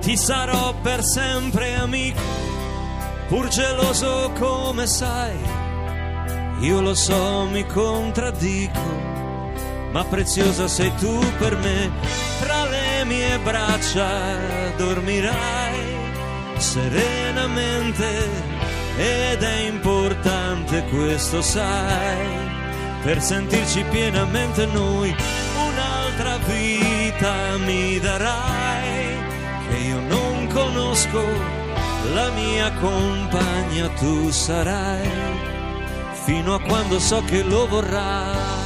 Ti 0.00 0.16
sarò 0.16 0.74
per 0.82 1.02
sempre 1.02 1.74
amico, 1.74 2.20
pur 3.28 3.48
geloso 3.48 4.30
come 4.38 4.86
sai. 4.86 5.36
Io 6.60 6.80
lo 6.80 6.94
so, 6.94 7.46
mi 7.50 7.66
contraddico, 7.66 8.80
ma 9.92 10.04
preziosa 10.04 10.68
sei 10.68 10.94
tu 10.96 11.18
per 11.38 11.56
me. 11.56 11.90
Tra 12.40 12.64
le 12.66 12.83
mie 13.04 13.38
braccia 13.38 14.72
dormirai 14.76 15.94
serenamente 16.58 18.28
ed 18.96 19.42
è 19.42 19.66
importante 19.66 20.84
questo 20.84 21.42
sai, 21.42 22.26
per 23.02 23.20
sentirci 23.20 23.84
pienamente 23.90 24.66
noi. 24.66 25.14
Un'altra 25.56 26.38
vita 26.46 27.56
mi 27.58 27.98
darai 27.98 29.16
che 29.68 29.76
io 29.76 30.00
non 30.00 30.48
conosco, 30.52 31.22
la 32.14 32.30
mia 32.30 32.72
compagna 32.74 33.88
tu 33.98 34.30
sarai, 34.30 35.08
fino 36.24 36.54
a 36.54 36.60
quando 36.60 36.98
so 37.00 37.22
che 37.24 37.42
lo 37.42 37.66
vorrai. 37.66 38.63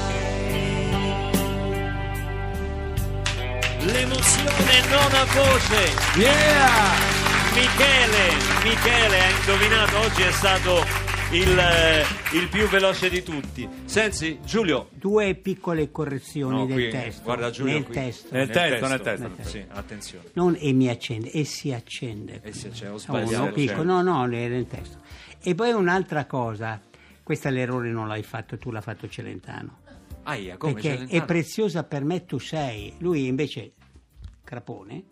L'emozione 3.80 4.80
non 4.90 5.12
ha 5.14 5.24
voce. 5.24 6.18
Yeah! 6.18 7.16
Michele, 7.54 8.34
Michele 8.64 9.20
ha 9.20 9.30
indovinato, 9.40 9.98
oggi 9.98 10.22
è 10.22 10.30
stato 10.32 10.84
il, 11.32 11.58
eh, 11.58 12.04
il 12.36 12.48
più 12.48 12.66
veloce 12.68 13.08
di 13.08 13.22
tutti. 13.22 13.68
Sensi, 13.84 14.38
Giulio. 14.44 14.88
Due 14.92 15.34
piccole 15.34 15.90
correzioni 15.90 16.56
No, 16.56 16.66
del 16.66 16.74
qui, 16.74 16.88
testo. 16.90 17.22
guarda 17.22 17.50
Giulio 17.50 17.74
nel 17.74 17.84
qui. 17.84 17.94
testo. 17.94 18.28
Nel 18.32 18.48
testo, 18.50 18.86
nel 18.88 19.00
testo. 19.00 19.30
Sì, 19.42 19.64
attenzione. 19.68 20.24
Non 20.34 20.56
e 20.58 20.72
mi 20.72 20.88
accende, 20.88 21.30
e 21.30 21.44
si 21.44 21.72
accende. 21.72 22.40
E 22.42 22.52
se 22.52 22.70
c'è, 22.70 22.88
ho 22.88 22.92
No, 22.92 22.98
sbagliato. 22.98 23.44
no, 23.46 23.52
piccolo, 23.52 23.82
no, 23.84 24.02
no, 24.02 24.26
nel 24.26 24.50
nel 24.50 24.66
testo. 24.66 24.98
E 25.40 25.54
poi 25.54 25.70
un'altra 25.72 26.26
cosa, 26.26 26.80
questa 27.22 27.48
l'errore 27.50 27.90
non 27.90 28.08
l'hai 28.08 28.22
fatto 28.22 28.58
tu, 28.58 28.70
l'ha 28.70 28.80
fatto 28.80 29.08
Celentano. 29.08 29.78
Aia, 30.28 30.56
come 30.58 30.74
perché 30.74 31.06
è 31.08 31.24
preziosa 31.24 31.84
per 31.84 32.04
me 32.04 32.26
tu 32.26 32.38
sei. 32.38 32.94
Lui 32.98 33.26
invece, 33.26 33.72
Crapone. 34.44 35.02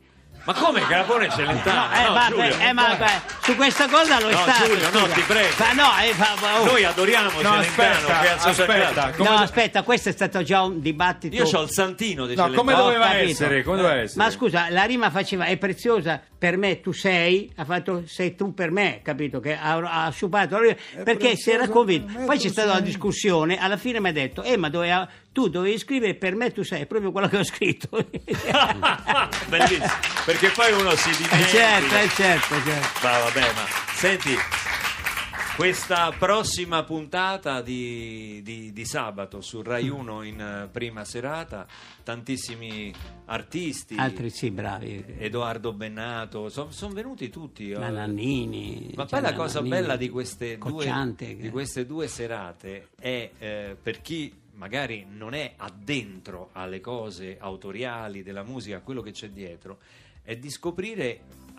Ma 0.45 0.53
come 0.55 0.81
Capone 0.87 1.29
Celentano? 1.31 1.93
eh, 1.93 2.03
No, 2.05 2.13
ma, 2.13 2.27
Giulio. 2.29 2.59
eh, 2.61 2.73
ma- 2.73 2.97
su 3.43 3.57
questa 3.57 3.89
cosa 3.89 4.21
lo 4.21 4.29
è 4.29 4.33
No, 4.33 4.39
stato. 4.43 4.65
Giulio, 4.67 4.91
no, 4.91 5.07
ti 5.09 5.21
prego. 5.23 5.55
Ma 5.59 5.73
no, 5.73 5.89
eh, 6.03 6.15
ma- 6.17 6.61
oh. 6.61 6.65
Noi 6.67 6.85
adoriamo 6.85 7.31
No, 7.41 7.51
Celentano, 7.51 7.59
aspetta, 7.59 8.49
aspetta. 8.49 9.11
c'è 9.11 9.17
come 9.17 9.29
no, 9.31 9.37
do- 9.37 9.43
aspetta, 9.43 9.83
questo 9.83 10.09
è 10.11 10.13
stato 10.13 10.43
già 10.43 10.63
un 10.63 10.81
dibattito. 10.81 11.35
Io 11.35 11.47
ho 11.51 11.63
il 11.63 11.71
santino 11.71 12.27
di 12.27 12.35
No, 12.37 12.43
Celentano. 12.45 12.55
come 12.55 12.75
doveva 12.77 13.15
essere? 13.17 13.63
Come 13.65 13.77
doveva 13.79 13.95
essere? 13.97 14.23
Ma 14.23 14.31
scusa, 14.31 14.69
la 14.71 14.85
rima 14.85 15.11
faceva 15.11 15.47
è 15.47 15.57
preziosa 15.57 16.21
per 16.47 16.57
me 16.59 16.81
tu 16.81 16.93
sei, 16.93 17.51
ha 17.57 17.65
fatto 17.65 18.05
sei 18.07 18.37
tu 18.37 18.55
per 18.55 18.71
me, 18.71 19.01
capito? 19.03 19.41
Che 19.41 19.57
ha, 19.57 20.05
ha 20.05 20.11
sciupato 20.11 20.57
perché 21.03 21.35
si 21.35 21.51
era 21.51 21.67
convinto. 21.69 22.21
Poi 22.25 22.39
c'è 22.39 22.49
stata 22.51 22.69
una 22.69 22.77
sei. 22.77 22.85
discussione, 22.85 23.59
alla 23.59 23.77
fine 23.77 23.99
mi 23.99 24.11
ha 24.11 24.13
detto, 24.13 24.45
eh, 24.45 24.57
ma 24.57 24.69
doveva- 24.71 25.09
tu 25.33 25.49
dovevi 25.49 25.77
scrivere 25.77 26.15
per 26.15 26.37
me 26.37 26.53
tu 26.53 26.63
sei, 26.63 26.83
è 26.83 26.87
proprio 26.87 27.11
quello 27.11 27.27
che 27.27 27.39
ho 27.39 27.43
scritto. 27.45 27.89
Bellissimo. 29.49 29.87
Perché 30.25 30.51
poi 30.51 30.73
uno 30.73 30.95
si 30.95 31.11
Eh, 31.11 31.17
dimentica. 31.17 31.47
certo, 31.49 31.95
eh, 31.97 32.09
certo, 32.11 32.55
certo. 32.65 32.99
Ma 33.03 33.19
vabbè, 33.19 33.41
ma 33.41 33.65
senti, 33.95 34.35
questa 35.57 36.13
prossima 36.13 36.85
puntata 36.85 37.63
di, 37.63 38.43
di- 38.45 38.73
di 38.75 38.85
sabato 38.85 39.41
su 39.41 39.63
Rai 39.63 39.89
1 39.89 40.23
in 40.23 40.39
eh, 40.39 40.69
prima 40.71 41.03
serata, 41.07 41.67
tantissimi 42.03 42.93
artisti, 43.25 43.95
Altri 43.97 44.29
sì, 44.29 44.51
bravi. 44.51 45.03
Edoardo 45.19 45.73
Bennato, 45.73 46.51
sono 46.51 46.93
venuti 46.93 47.31
tutti. 47.31 47.71
eh. 47.71 47.79
La 47.79 47.89
Nannini. 47.89 48.93
Ma 48.97 49.07
cioè, 49.07 49.21
poi 49.21 49.31
la 49.31 49.35
cosa 49.35 49.61
Nannini, 49.61 49.81
bella 49.81 49.97
di 49.97 50.11
queste, 50.11 50.59
due, 50.59 51.15
di 51.17 51.49
queste 51.49 51.87
due 51.87 52.07
serate 52.07 52.89
è 52.99 53.31
eh, 53.39 53.77
per 53.83 54.03
chi 54.03 54.31
magari 54.53 55.07
non 55.09 55.33
è 55.33 55.55
addentro 55.57 56.51
alle 56.53 56.81
cose 56.81 57.39
autoriali 57.41 58.23
della 58.23 58.43
musica, 58.43 58.77
a 58.77 58.81
quello 58.81 59.01
che 59.01 59.13
c'è 59.13 59.31
dietro, 59.31 59.79
è 60.23 60.37
di 60.37 60.51
scoprire 60.51 61.05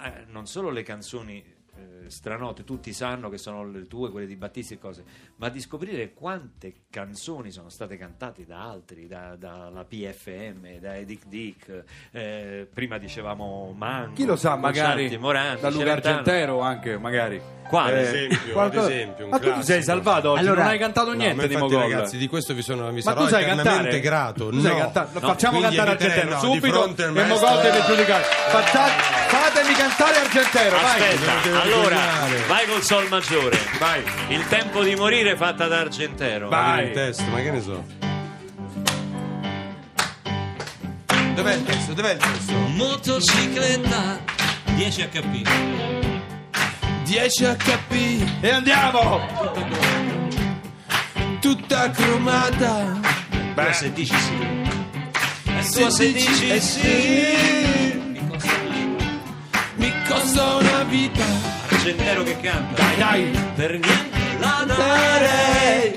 eh, 0.03 0.25
non 0.27 0.45
solo 0.45 0.69
le 0.69 0.83
canzoni 0.83 1.43
eh, 1.77 1.96
stranote, 2.09 2.63
tutti 2.63 2.93
sanno 2.93 3.29
che 3.29 3.37
sono 3.37 3.65
le 3.69 3.87
tue, 3.87 4.09
quelle 4.11 4.27
di 4.27 4.35
Battisti 4.35 4.73
e 4.75 4.79
cose, 4.79 5.03
ma 5.37 5.49
di 5.49 5.59
scoprire 5.59 6.13
quante 6.13 6.73
canzoni 6.89 7.51
sono 7.51 7.69
state 7.69 7.97
cantate 7.97 8.45
da 8.45 8.61
altri, 8.69 9.07
da- 9.07 9.35
dalla 9.37 9.83
PFM, 9.83 10.77
da 10.79 10.95
Edic 10.97 11.25
Dick, 11.25 11.83
eh, 12.11 12.67
prima 12.73 12.97
dicevamo 12.97 13.73
Mango, 13.77 14.13
Chi 14.15 14.25
lo 14.25 14.35
sa, 14.35 14.55
magari 14.55 15.15
Morandi, 15.17 15.61
da 15.61 15.69
Luca. 15.69 15.91
Argentero 15.93 16.59
anche, 16.61 16.97
magari. 16.97 17.41
Quale? 17.67 17.91
Eh, 17.91 18.07
Ad 18.07 18.15
esempio, 18.15 18.53
qualcosa- 18.53 18.85
ad 18.85 18.91
esempio, 18.93 19.23
un 19.25 19.29
Ma 19.31 19.39
tu 19.39 19.43
ti 19.43 19.49
sei 19.51 19.63
classico. 19.65 19.83
salvato 19.91 20.31
oggi, 20.31 20.39
Allora- 20.39 20.61
non 20.61 20.71
hai 20.71 20.77
cantato 20.79 21.09
No, 21.09 21.17
niente 21.17 21.41
ma 21.41 21.47
di 21.47 21.55
Mogol. 21.57 21.81
ragazzi, 21.81 22.17
di 22.17 22.27
questo 22.27 22.53
vi, 22.53 22.61
sono, 22.61 22.87
vi 22.89 22.95
Ma 22.95 23.01
sarò 23.01 23.21
tu 23.23 23.27
sai 23.27 23.41
eternamente 23.43 23.73
cantare? 23.81 23.99
grato. 23.99 24.49
Tu 24.49 24.61
No. 24.61 24.75
cantare? 24.77 25.09
No, 25.11 25.19
Facciamo 25.19 25.57
quindi 25.57 25.75
cantare 25.75 25.97
Argentero 25.97 26.29
no, 26.31 26.39
subito 26.39 26.65
e 26.85 27.25
Mogol 27.25 27.61
deve 27.61 27.81
giudicare. 27.85 28.23
Faccia- 28.23 28.87
fatemi 28.87 29.73
cantare 29.73 30.17
Argentero, 30.19 30.75
vai. 30.77 31.01
Aspetta, 31.01 31.31
devo 31.43 31.59
allora 31.61 31.96
terminare. 31.97 32.45
vai 32.47 32.65
col 32.67 32.83
sol 32.83 33.07
maggiore. 33.09 33.57
Vai. 33.79 34.03
Il 34.29 34.47
tempo 34.47 34.83
di 34.83 34.95
morire 34.95 35.35
fatta 35.35 35.67
da 35.67 35.79
Argentero. 35.79 36.49
Vai. 36.49 36.87
il 36.87 36.91
testo, 36.93 37.23
ma 37.31 37.37
che 37.41 37.51
ne 37.51 37.61
so. 37.61 37.83
Dov'è 41.35 41.53
il 41.53 41.63
testo? 41.63 41.93
Dov'è 41.93 42.11
il 42.13 42.17
testo? 42.17 42.53
Motocicletta 42.53 44.19
10 44.75 45.07
HP. 45.09 45.47
10 47.03 47.45
HP, 47.45 47.91
E 48.41 48.49
andiamo! 48.49 49.25
tutta 51.39 51.89
cromata. 51.91 52.99
Beh, 53.53 53.71
se 53.73 53.93
dici 53.93 54.15
sì. 54.17 54.37
Se 55.61 55.89
se 55.91 56.11
dici 56.11 56.29
dici 56.29 56.59
sì. 56.59 56.79
sì. 56.79 57.97
Mi 57.97 58.27
costa 58.29 58.51
male. 58.67 59.19
Mi 59.75 59.93
costa 60.07 60.55
una 60.55 60.83
vita. 60.83 61.56
Argentero 61.87 62.23
che 62.23 62.37
canta. 62.41 62.83
Dai, 62.83 62.97
dai, 62.97 63.39
Per 63.55 63.71
niente 63.71 64.37
la 64.39 64.65
darei. 64.67 65.95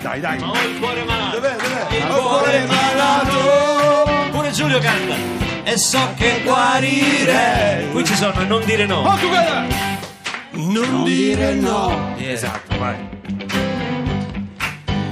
dai, 0.00 0.20
dai. 0.20 0.38
Ma 0.38 0.50
ho 0.50 0.54
il 0.54 0.78
cuore 0.78 1.04
malato. 1.04 1.36
Dov'è? 1.38 1.56
Dov'è? 1.56 1.96
Il 1.98 2.10
Ho 2.10 2.28
cuore 2.28 2.38
cuore 2.38 2.66
malato. 2.66 4.30
Pure 4.30 4.50
Giulio 4.52 4.78
canta. 4.78 5.16
E 5.64 5.76
so 5.76 6.14
che 6.16 6.40
guarire. 6.42 7.88
Qui 7.92 8.04
ci 8.06 8.14
sono 8.14 8.42
non 8.44 8.64
dire 8.64 8.86
no. 8.86 9.02
Tu 9.20 9.28
guarda! 9.28 9.66
Non 10.52 11.04
dire 11.04 11.52
no. 11.52 12.14
Esatto, 12.16 12.78
vai. 12.78 12.96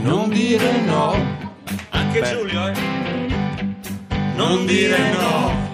Non 0.01 0.31
dire 0.31 0.81
no. 0.87 1.15
Anche 1.91 2.23
Giulio, 2.23 2.69
eh. 2.69 2.73
Non 4.35 4.65
dire 4.65 4.99
no. 5.11 5.66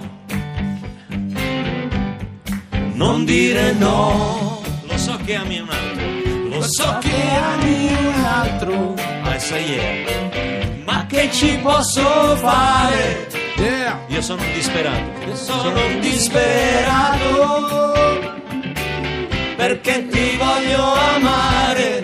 Non 2.93 3.25
dire 3.25 3.73
no. 3.73 4.61
Lo 4.87 4.97
so 4.97 5.17
che 5.25 5.35
ami 5.35 5.59
un 5.59 5.69
altro. 5.69 6.03
Lo 6.49 6.61
so 6.61 6.97
che 7.01 7.15
ami 7.53 7.87
un 8.05 8.23
altro. 8.23 8.93
Adesso 9.23 9.55
yeah. 9.55 10.81
Ma 10.85 11.05
che 11.07 11.29
ci 11.31 11.57
posso 11.61 12.35
fare? 12.37 13.27
Yeah! 13.57 13.99
Io 14.07 14.21
sono 14.21 14.41
un 14.41 14.53
disperato. 14.53 15.25
Io 15.27 15.35
sono 15.35 15.85
un 15.85 15.99
disperato. 15.99 17.51
Perché 19.55 20.07
ti 20.07 20.37
voglio 20.37 20.93
amare. 21.15 22.01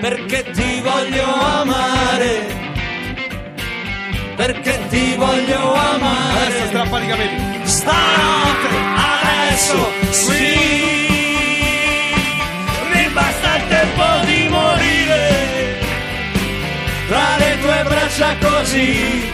Perché 0.00 0.50
ti 0.52 0.80
voglio 0.80 1.24
amare. 1.34 2.60
Perché 4.36 4.80
ti 4.88 5.14
voglio 5.16 5.72
Adesso 5.74 5.94
amare. 5.94 6.66
strappati 6.66 7.04
i 7.04 7.08
capelli. 7.08 7.31
Stanotte, 7.82 8.68
adesso 9.18 9.90
sì. 10.10 10.54
Mi 12.92 13.08
basta 13.12 13.56
il 13.56 13.62
tempo 13.68 14.04
di 14.24 14.48
morire. 14.48 15.80
Tra 17.08 17.36
le 17.38 17.58
tue 17.60 17.82
braccia 17.88 18.36
così. 18.40 19.30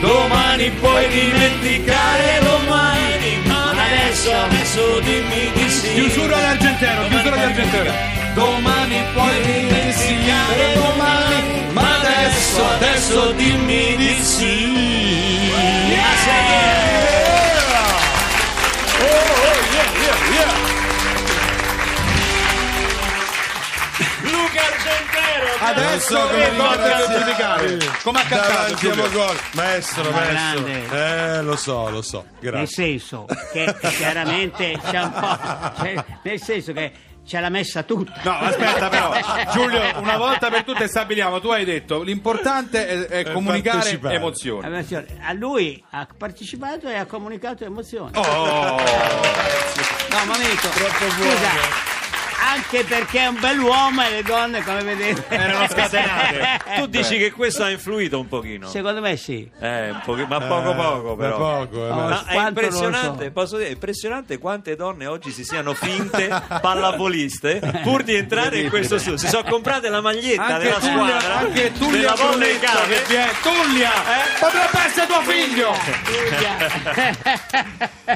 Domani 0.00 0.70
puoi 0.80 1.08
dimenticare 1.08 2.40
domani. 2.42 3.38
Ma 3.46 3.70
adesso, 3.70 4.30
adesso 4.30 5.00
dimmi 5.00 5.50
di 5.54 5.70
sì. 5.70 5.94
Chiusura 5.94 6.36
di 6.36 6.44
Argentero, 6.44 7.08
chiusura 7.08 7.36
di 7.36 7.42
Argentero. 7.42 7.92
Domani 8.34 9.02
puoi 9.14 9.30
dimenticare 9.30 9.49
Adesso 25.70 26.18
come 26.28 27.18
giudicare. 27.18 27.78
Come 28.02 28.20
ha 28.20 28.24
cantato? 28.24 28.94
Mogol. 28.94 29.36
Maestro, 29.52 30.10
Ma 30.10 30.10
maestro. 30.10 30.62
grande. 30.64 31.36
Eh, 31.38 31.42
lo 31.42 31.56
so, 31.56 31.88
lo 31.90 32.02
so. 32.02 32.24
Nel 32.40 32.50
Grazie. 32.52 32.66
senso 32.66 33.26
che 33.52 33.76
chiaramente 33.96 34.78
c'è 34.90 35.00
un 35.02 35.12
po'. 35.12 35.82
cioè, 35.82 36.04
nel 36.22 36.40
senso 36.42 36.72
che 36.72 36.92
ce 37.24 37.38
l'ha 37.40 37.48
messa 37.48 37.82
tutta. 37.84 38.12
No, 38.22 38.32
aspetta 38.38 38.88
però, 38.88 39.12
Giulio, 39.52 39.80
una 39.98 40.16
volta 40.16 40.48
per 40.50 40.64
tutte 40.64 40.88
stabiliamo, 40.88 41.40
tu 41.40 41.48
hai 41.50 41.64
detto 41.64 42.02
l'importante 42.02 42.86
è, 42.86 42.98
è 43.06 43.24
È 43.24 43.32
comunicare 43.32 43.98
emozioni. 44.02 44.66
A 45.22 45.32
lui 45.32 45.82
ha 45.90 46.06
partecipato 46.16 46.88
e 46.88 46.96
ha 46.96 47.06
comunicato 47.06 47.64
emozioni. 47.64 48.10
Oh, 48.16 48.78
No, 50.10 50.24
momento. 50.26 50.68
Scusa. 50.68 51.99
Anche 52.42 52.84
perché 52.84 53.20
è 53.20 53.26
un 53.26 53.38
bell'uomo 53.38 54.02
e 54.02 54.10
le 54.10 54.22
donne, 54.22 54.62
come 54.62 54.82
vedete, 54.82 55.24
erano 55.28 55.66
scatenate. 55.70 56.60
Tu 56.78 56.86
dici 56.86 57.18
che 57.18 57.30
questo 57.32 57.64
ha 57.64 57.70
influito 57.70 58.18
un 58.18 58.28
pochino? 58.28 58.68
Secondo 58.68 59.00
me 59.00 59.16
sì. 59.16 59.48
Eh, 59.60 59.90
un 59.90 60.00
pochi- 60.04 60.24
ma 60.26 60.40
poco 60.40 60.74
poco 60.74 61.14
Ma 61.16 61.22
però. 61.22 61.36
poco, 61.36 61.86
eh, 61.86 61.90
Oh, 61.90 61.94
ma- 61.94 62.24
è 62.26 62.32
Quanto 62.32 62.32
non 62.32 62.42
lo 62.42 62.48
impressionante, 62.48 63.24
so. 63.26 63.30
posso 63.32 63.56
dire, 63.56 63.68
è 63.68 63.72
impressionante 63.72 64.38
quante 64.38 64.74
donne 64.76 65.06
oggi 65.06 65.30
si 65.32 65.44
siano 65.44 65.74
finte 65.74 66.28
pallavoliste 66.60 67.60
pur 67.82 68.02
di 68.02 68.14
entrare 68.14 68.58
in 68.60 68.68
questo 68.68 68.98
studio. 68.98 69.18
Si 69.18 69.28
sono 69.28 69.48
comprate 69.48 69.88
la 69.88 70.00
maglietta 70.00 70.44
anche 70.44 70.64
della 70.64 70.78
Tullia, 70.78 71.20
squadra 71.20 71.36
anche 71.36 71.72
Tullia 71.72 72.12
della 72.14 72.82
che 72.86 73.02
viene- 73.06 73.32
Tullia, 73.42 73.90
potrebbe 74.38 74.86
essere 74.86 75.06
tuo 75.06 75.20
figlio. 75.22 75.74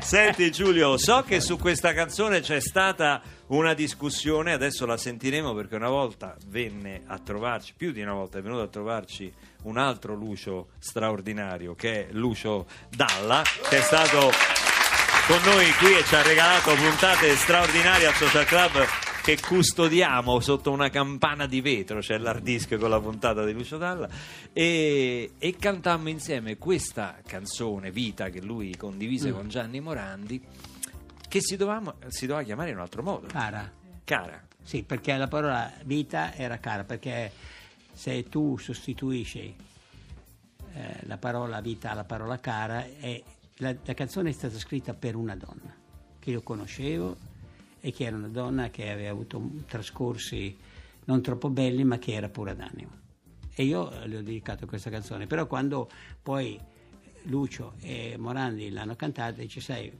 Senti 0.00 0.50
Giulio, 0.50 0.96
so 0.98 1.22
che 1.26 1.40
su 1.40 1.58
questa 1.58 1.92
canzone 1.92 2.40
c'è 2.40 2.60
stata 2.60 3.20
una 3.48 3.74
discussione, 3.74 4.52
adesso 4.52 4.86
la 4.86 4.96
sentiremo 4.96 5.52
perché 5.54 5.76
una 5.76 5.90
volta 5.90 6.36
venne 6.46 7.02
a 7.06 7.18
trovarci, 7.18 7.74
più 7.76 7.92
di 7.92 8.00
una 8.00 8.14
volta 8.14 8.38
è 8.38 8.42
venuto 8.42 8.62
a 8.62 8.68
trovarci 8.68 9.32
un 9.62 9.76
altro 9.76 10.14
Lucio 10.14 10.68
straordinario 10.78 11.74
che 11.74 12.08
è 12.08 12.12
Lucio 12.12 12.66
Dalla, 12.88 13.42
che 13.68 13.78
è 13.78 13.82
stato 13.82 14.30
con 15.26 15.40
noi 15.44 15.70
qui 15.78 15.96
e 15.96 16.04
ci 16.04 16.14
ha 16.14 16.22
regalato 16.22 16.74
puntate 16.74 17.34
straordinarie 17.34 18.06
al 18.06 18.14
Social 18.14 18.44
Club 18.44 18.86
che 19.22 19.38
custodiamo 19.40 20.38
sotto 20.40 20.70
una 20.70 20.90
campana 20.90 21.46
di 21.46 21.62
vetro, 21.62 22.00
c'è 22.00 22.18
l'hard 22.18 22.42
disk 22.42 22.76
con 22.76 22.90
la 22.90 23.00
puntata 23.00 23.42
di 23.44 23.54
Lucio 23.54 23.78
Dalla 23.78 24.06
e, 24.52 25.32
e 25.38 25.56
cantammo 25.58 26.10
insieme 26.10 26.58
questa 26.58 27.16
canzone 27.26 27.90
Vita 27.90 28.28
che 28.28 28.42
lui 28.42 28.76
condivise 28.76 29.32
con 29.32 29.48
Gianni 29.48 29.80
Morandi 29.80 30.42
che 31.34 31.40
si 31.40 31.56
doveva, 31.56 31.96
si 32.06 32.26
doveva 32.26 32.44
chiamare 32.44 32.70
in 32.70 32.76
un 32.76 32.82
altro 32.82 33.02
modo. 33.02 33.26
Cara. 33.26 33.68
Cara. 34.04 34.40
Sì, 34.62 34.84
perché 34.84 35.16
la 35.16 35.26
parola 35.26 35.72
vita 35.82 36.32
era 36.32 36.58
cara, 36.58 36.84
perché 36.84 37.32
se 37.92 38.28
tu 38.28 38.56
sostituisci 38.56 39.56
eh, 40.74 40.96
la 41.00 41.18
parola 41.18 41.60
vita 41.60 41.90
alla 41.90 42.04
parola 42.04 42.38
cara 42.38 42.86
è 42.86 43.20
la, 43.56 43.74
la 43.84 43.94
canzone 43.94 44.30
è 44.30 44.32
stata 44.32 44.56
scritta 44.58 44.94
per 44.94 45.16
una 45.16 45.34
donna 45.34 45.74
che 46.20 46.30
io 46.30 46.40
conoscevo 46.42 47.16
e 47.80 47.92
che 47.92 48.04
era 48.04 48.14
una 48.14 48.28
donna 48.28 48.70
che 48.70 48.90
aveva 48.90 49.10
avuto 49.10 49.42
trascorsi 49.66 50.56
non 51.06 51.20
troppo 51.20 51.50
belli 51.50 51.82
ma 51.82 51.98
che 51.98 52.12
era 52.12 52.28
pura 52.28 52.54
d'animo. 52.54 52.92
E 53.56 53.64
io 53.64 53.90
le 54.04 54.18
ho 54.18 54.22
dedicato 54.22 54.66
questa 54.66 54.88
canzone, 54.88 55.26
però 55.26 55.48
quando 55.48 55.90
poi 56.22 56.60
Lucio 57.24 57.74
e 57.80 58.16
Morandi 58.18 58.70
l'hanno 58.70 58.94
cantata, 58.94 59.40
dice 59.40 59.60
sai, 59.60 59.92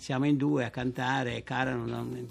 siamo 0.00 0.24
in 0.26 0.36
due 0.36 0.64
a 0.64 0.70
cantare, 0.70 1.42
cara, 1.44 1.72
non- 1.74 2.26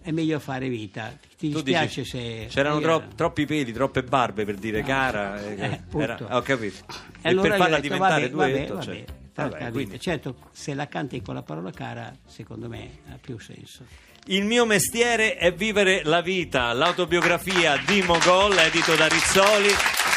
è 0.00 0.10
meglio 0.10 0.38
fare 0.40 0.68
vita. 0.68 1.12
Ti 1.36 1.50
Tu 1.50 1.60
dispiace 1.62 2.00
dici, 2.02 2.04
se... 2.04 2.46
c'erano 2.48 2.80
tro- 2.80 3.04
troppi 3.14 3.46
peli, 3.46 3.72
troppe 3.72 4.02
barbe 4.02 4.44
per 4.44 4.56
dire 4.56 4.82
cara. 4.82 5.40
eh, 5.40 5.52
Eh, 5.62 5.80
era- 6.02 6.18
ho 6.30 6.40
capito. 6.42 6.84
E 7.20 7.28
allora 7.28 7.50
per 7.50 7.58
farla 7.58 7.76
detto, 7.76 7.82
diventare 7.94 8.28
vabbè, 8.30 8.34
vabbè, 8.34 8.50
duetto, 8.52 8.74
vabbè, 8.74 8.84
cioè, 8.84 9.04
vabbè, 9.34 9.70
quindi- 9.70 10.00
Certo, 10.00 10.36
se 10.52 10.74
la 10.74 10.88
canti 10.88 11.20
con 11.22 11.34
la 11.34 11.42
parola 11.42 11.70
cara, 11.70 12.12
secondo 12.26 12.68
me 12.68 12.98
ha 13.10 13.18
più 13.20 13.38
senso. 13.38 13.84
Il 14.26 14.44
mio 14.44 14.64
mestiere 14.64 15.34
è 15.36 15.52
vivere 15.52 16.02
la 16.04 16.20
vita, 16.20 16.72
l'autobiografia 16.72 17.76
di 17.84 18.02
Mogol, 18.02 18.56
edito 18.56 18.94
da 18.94 19.08
Rizzoli. 19.08 19.70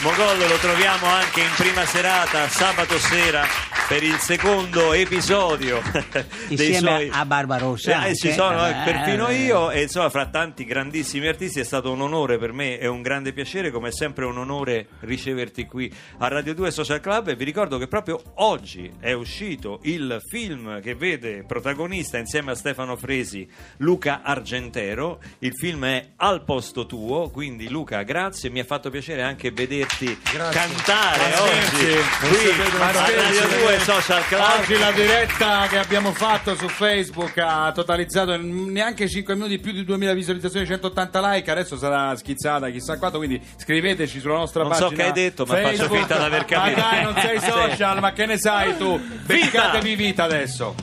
Mogol 0.03 0.37
lo 0.47 0.57
troviamo 0.57 1.07
anche 1.07 1.41
in 1.41 1.49
prima 1.57 1.85
serata, 1.85 2.47
sabato 2.47 2.99
sera, 2.99 3.45
per 3.87 4.03
il 4.03 4.17
secondo 4.17 4.93
episodio 4.93 5.81
dei 6.11 6.25
Insieme 6.49 6.77
suoi... 6.77 7.09
a 7.11 7.25
Barbarossa. 7.25 8.05
Eh, 8.05 8.15
ci 8.15 8.31
sono 8.31 8.65
eh, 8.67 8.71
Eh, 8.71 8.83
perfino 8.83 9.27
eh, 9.27 9.35
io 9.37 9.71
e 9.71 9.83
insomma 9.83 10.09
fra 10.09 10.25
tanti 10.27 10.65
grandissimi 10.65 11.27
artisti 11.27 11.59
è 11.59 11.63
stato 11.63 11.91
un 11.91 12.01
onore 12.01 12.37
per 12.37 12.51
me 12.51 12.77
e 12.77 12.87
un 12.87 13.01
grande 13.01 13.31
piacere 13.31 13.71
come 13.71 13.89
è 13.89 13.91
sempre 13.91 14.25
un 14.25 14.37
onore 14.37 14.87
riceverti 15.01 15.65
qui 15.65 15.91
a 16.19 16.27
Radio 16.27 16.53
2 16.53 16.71
Social 16.71 16.99
Club 16.99 17.29
e 17.29 17.35
vi 17.35 17.43
ricordo 17.43 17.77
che 17.77 17.87
proprio 17.87 18.21
oggi 18.35 18.91
è 19.05 19.13
uscito 19.13 19.81
il 19.83 20.19
film 20.27 20.81
che 20.81 20.95
vede 20.95 21.43
protagonista 21.47 22.17
insieme 22.17 22.49
a 22.51 22.55
Stefano 22.55 22.95
Fresi 22.95 23.47
Luca 23.77 24.21
Argentero 24.23 25.19
il 25.39 25.51
film 25.55 25.85
è 25.85 26.07
Al 26.15 26.43
posto 26.43 26.87
tuo 26.87 27.29
quindi 27.29 27.69
Luca 27.69 28.01
grazie 28.01 28.49
mi 28.49 28.59
ha 28.59 28.63
fatto 28.63 28.89
piacere 28.89 29.21
anche 29.21 29.51
vederti 29.51 30.17
Grazie. 30.33 30.59
cantare 30.59 31.29
Ma 31.29 31.41
oggi 31.43 31.75
scherzi? 31.75 32.27
qui 32.27 32.79
a 32.81 32.91
Radio 32.91 33.25
scherzi? 33.41 33.59
2 33.59 33.79
Social 33.79 34.25
Club 34.27 34.43
Oggi 34.61 34.77
la 34.79 34.91
diretta 34.91 35.67
che 35.67 35.77
abbiamo 35.77 36.11
fatto 36.11 36.55
su 36.55 36.67
Facebook 36.67 37.37
ha 37.37 37.71
totalizzato 37.73 38.35
neanche 38.41 39.07
5 39.07 39.35
minuti 39.35 39.59
più 39.59 39.71
di 39.71 39.83
2000 39.85 40.13
visualizzazioni, 40.13 40.65
180 40.65 41.31
like, 41.33 41.51
adesso 41.51 41.77
sarà 41.77 42.15
schizzata 42.15 42.69
chissà 42.71 42.97
quanto, 42.97 43.17
quindi 43.19 43.39
scriveteci 43.57 44.19
sulla 44.19 44.37
nostra 44.37 44.63
Non 44.63 44.73
so 44.73 44.85
pagina. 44.87 45.01
che 45.03 45.07
hai 45.07 45.13
detto, 45.13 45.45
ma 45.45 45.53
faccio 45.57 45.67
Facebook. 45.77 45.97
finta 45.99 46.17
di 46.17 46.23
aver 46.23 46.45
capito. 46.45 46.79
Ma 46.79 46.89
dai, 46.89 47.03
non 47.03 47.15
sei 47.19 47.39
social, 47.51 47.99
ma 47.99 48.11
che 48.13 48.25
ne 48.25 48.37
sai 48.39 48.77
tu? 48.77 48.94
Beccatevi 48.97 49.95
vita 49.95 50.23
adesso. 50.23 50.75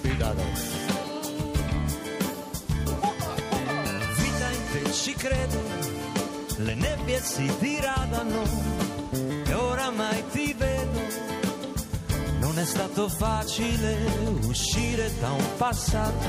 Vita 0.00 0.34
in 4.50 4.62
te 4.72 4.92
ci 4.92 5.14
credo, 5.14 5.62
le 6.56 6.74
nebbie 6.74 7.20
si 7.22 7.52
diradano 7.58 8.42
e 9.44 9.52
oramai 9.52 10.24
ti 10.32 10.54
vedo. 10.56 11.00
Non 12.40 12.58
è 12.58 12.64
stato 12.64 13.08
facile 13.08 13.96
uscire 14.42 15.10
da 15.20 15.30
un 15.30 15.56
passato 15.56 16.26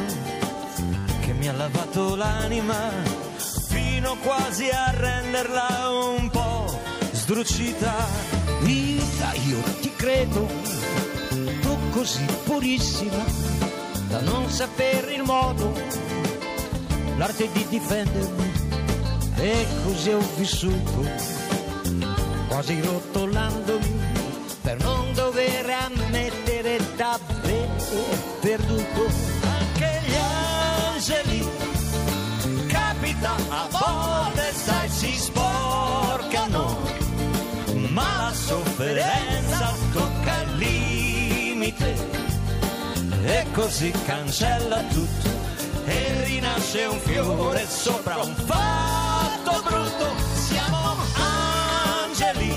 che 1.21 1.33
mi 1.33 1.47
ha 1.47 1.53
lavato 1.53 2.15
l'anima 2.15 3.28
fino 3.99 4.15
quasi 4.23 4.69
a 4.69 4.91
renderla 4.91 5.89
un 5.89 6.29
po' 6.29 6.79
sdrucita. 7.11 7.93
Vita, 8.61 9.33
io 9.45 9.61
ti 9.81 9.91
credo, 9.93 10.47
tu 11.61 11.77
così 11.91 12.25
purissima 12.45 13.25
da 14.07 14.21
non 14.21 14.49
sapere 14.49 15.13
il 15.15 15.23
modo 15.23 15.73
l'arte 17.17 17.49
di 17.51 17.65
difendermi 17.67 18.51
e 19.35 19.67
così 19.83 20.11
ho 20.11 20.21
vissuto 20.37 21.05
quasi 22.47 22.79
rotolandomi 22.81 23.99
per 24.61 24.81
non 24.81 25.13
dover 25.13 25.69
ammettere 25.69 26.79
d'aver 26.95 27.67
perduto 28.39 29.28
sofferenza 38.49 39.75
tocca 39.93 40.41
il 40.41 40.55
limite. 40.57 41.95
E 43.23 43.45
così 43.53 43.91
cancella 44.07 44.81
tutto 44.85 45.29
e 45.85 46.23
rinasce 46.23 46.85
un 46.85 46.99
fiore 46.99 47.67
sopra 47.67 48.17
un 48.17 48.33
fatto 48.33 49.61
brutto. 49.63 50.07
Siamo 50.33 50.95
angeli 51.13 52.55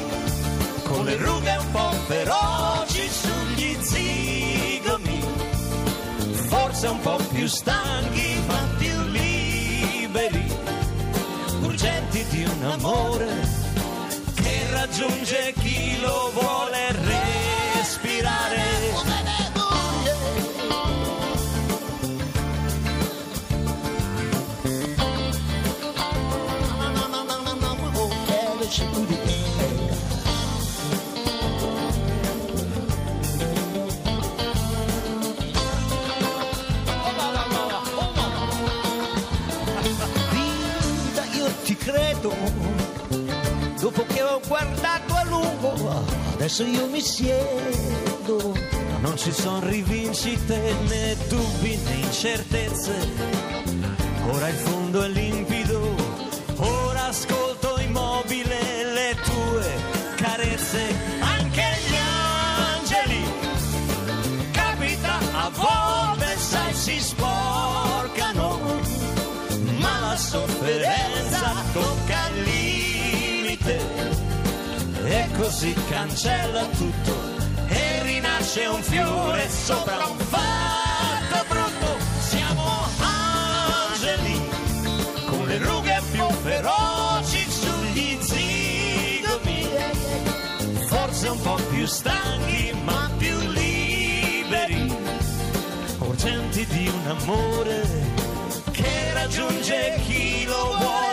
con 0.85 1.05
le 1.05 1.17
rughe 1.17 1.57
un 1.57 1.71
po' 1.73 1.91
feroci 2.07 3.09
sugli 3.11 3.77
zigomi, 3.83 5.21
forse 6.49 6.87
un 6.87 7.01
po' 7.01 7.19
più 7.33 7.47
stanchi 7.47 8.43
ma 8.47 8.67
più 8.79 8.99
liberi, 9.09 10.57
urgenti 11.61 12.25
di 12.31 12.45
un 12.45 12.65
amore 12.65 13.61
che 14.35 14.67
raggiunge 14.71 15.53
lo 16.01 16.31
vuole 16.33 16.93
respirare. 16.93 18.72
Adesso 46.43 46.65
io 46.65 46.89
mi 46.89 47.01
siedo. 47.01 48.57
Non 49.01 49.17
ci 49.17 49.31
sono 49.31 49.61
rivincite 49.69 50.75
né 50.89 51.17
dubbi 51.29 51.77
né 51.77 51.95
incertezze. 51.95 52.93
Ora 54.29 54.49
il 54.49 54.57
fondo 54.57 55.03
è 55.03 55.09
limpido, 55.09 55.95
ora 56.57 57.07
ascolto 57.07 57.79
immobile 57.79 58.59
le 58.93 59.17
tue 59.23 59.71
carezze. 60.17 60.83
Anche 61.21 61.65
gli 61.87 61.97
angeli 62.75 63.25
capita 64.51 65.19
a 65.33 65.51
volte, 65.51 66.37
sai, 66.39 66.75
si 66.75 66.99
sporcano, 67.01 68.59
ma 69.79 70.01
la 70.01 70.17
sofferenza 70.17 70.62
così 75.37 75.75
cancella 75.89 76.65
tutto 76.67 77.15
e 77.69 78.03
rinasce 78.03 78.67
un 78.67 78.83
fiore 78.83 79.49
sopra 79.49 80.07
un 80.07 80.19
fatto 80.19 81.45
brutto. 81.49 81.97
Siamo 82.21 82.65
angeli 82.99 84.41
con 85.27 85.47
le 85.47 85.59
rughe 85.59 86.03
più 86.11 86.25
feroci 86.43 87.47
sugli 87.51 88.19
zigomi, 88.21 89.69
forse 90.89 91.29
un 91.29 91.41
po' 91.41 91.59
più 91.71 91.87
stanchi 91.87 92.73
ma 92.85 93.11
più 93.17 93.39
liberi, 93.39 94.95
urgenti 95.99 96.67
di 96.67 96.89
un 96.89 97.07
amore 97.07 98.11
che 98.71 99.13
raggiunge 99.13 100.01
chi 100.07 100.45
lo 100.45 100.77
vuole 100.79 101.12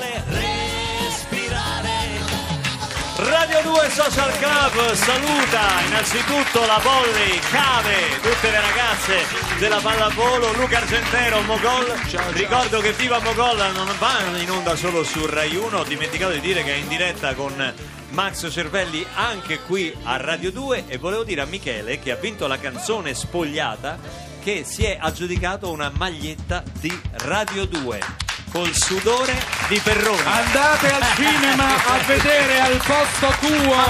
Radio 3.39 3.71
2 3.71 3.89
Social 3.89 4.37
Club 4.37 4.91
saluta 4.95 5.79
innanzitutto 5.87 6.65
la 6.65 6.77
Polly, 6.83 7.39
Cave, 7.49 8.19
tutte 8.21 8.51
le 8.51 8.59
ragazze 8.59 9.19
della 9.57 9.79
pallavolo, 9.79 10.51
Luca 10.55 10.79
Argentero, 10.79 11.39
Mogol. 11.43 11.85
Ricordo 12.33 12.81
che 12.81 12.91
Viva 12.91 13.19
Mogol 13.19 13.71
non 13.73 13.89
va 13.97 14.37
in 14.37 14.51
onda 14.51 14.75
solo 14.75 15.05
su 15.05 15.25
Rai 15.25 15.55
1, 15.55 15.77
ho 15.77 15.83
dimenticato 15.85 16.33
di 16.33 16.41
dire 16.41 16.65
che 16.65 16.73
è 16.73 16.77
in 16.77 16.89
diretta 16.89 17.33
con 17.33 17.73
Max 18.09 18.51
Cervelli 18.51 19.05
anche 19.15 19.59
qui 19.59 19.95
a 20.03 20.17
Radio 20.17 20.51
2 20.51 20.83
e 20.87 20.97
volevo 20.97 21.23
dire 21.23 21.39
a 21.39 21.45
Michele 21.45 21.97
che 21.97 22.11
ha 22.11 22.17
vinto 22.17 22.45
la 22.45 22.59
canzone 22.59 23.13
Spogliata 23.13 23.97
che 24.43 24.65
si 24.65 24.83
è 24.83 24.97
aggiudicato 24.99 25.71
una 25.71 25.89
maglietta 25.95 26.61
di 26.77 26.91
Radio 27.13 27.65
2. 27.65 28.28
Col 28.51 28.73
sudore 28.75 29.33
di 29.67 29.79
Perrone. 29.79 30.21
Andate 30.25 30.91
al 30.91 31.03
cinema 31.15 31.65
a 31.75 31.97
vedere 32.05 32.59
al 32.59 32.81
posto 32.85 33.33
tuo 33.39 33.85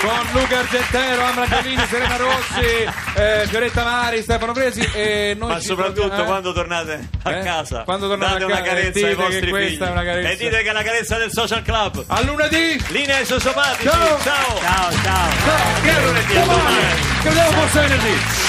con 0.00 0.26
Luca 0.32 0.58
Argentero, 0.58 1.24
Amra 1.24 1.46
Giannini, 1.48 1.86
Serena 1.88 2.16
Rossi, 2.16 2.86
eh, 3.14 3.44
Fioretta 3.48 3.84
Mari, 3.84 4.22
Stefano 4.22 4.52
Presi 4.52 4.80
e 4.92 5.34
noi 5.38 5.48
Ma 5.50 5.60
soprattutto 5.60 6.22
eh? 6.22 6.24
quando 6.24 6.52
tornate 6.52 7.08
a 7.22 7.30
Eh? 7.32 7.42
casa, 7.42 7.82
Quando 7.82 8.08
tornate 8.08 8.32
date 8.38 8.42
a 8.44 8.46
una 8.46 8.56
casa 8.62 8.66
e 8.66 8.74
carezza 8.74 9.06
ai 9.06 9.14
che 9.14 9.22
vostri 9.22 9.52
figli 9.52 9.82
una 9.82 10.02
e 10.02 10.36
dite 10.36 10.62
che 10.62 10.68
è 10.68 10.72
la 10.72 10.82
carezza 10.82 11.18
del 11.18 11.30
social 11.32 11.62
club. 11.62 12.04
A 12.06 12.20
lunedì! 12.22 12.82
Linea 12.88 13.16
ai 13.16 13.26
sociopatici. 13.26 13.88
Ciao. 13.88 14.20
ciao. 14.22 14.60
Ciao, 14.60 14.90
ciao. 15.02 15.30
Ciao, 15.44 15.82
che 15.82 15.90
è 15.96 16.00
lunedì? 16.04 16.36
a 16.36 16.44
domani. 16.44 16.76
Che 17.22 17.28
vediamo 17.28 17.50
forse 17.52 17.80
venerdì! 17.80 18.42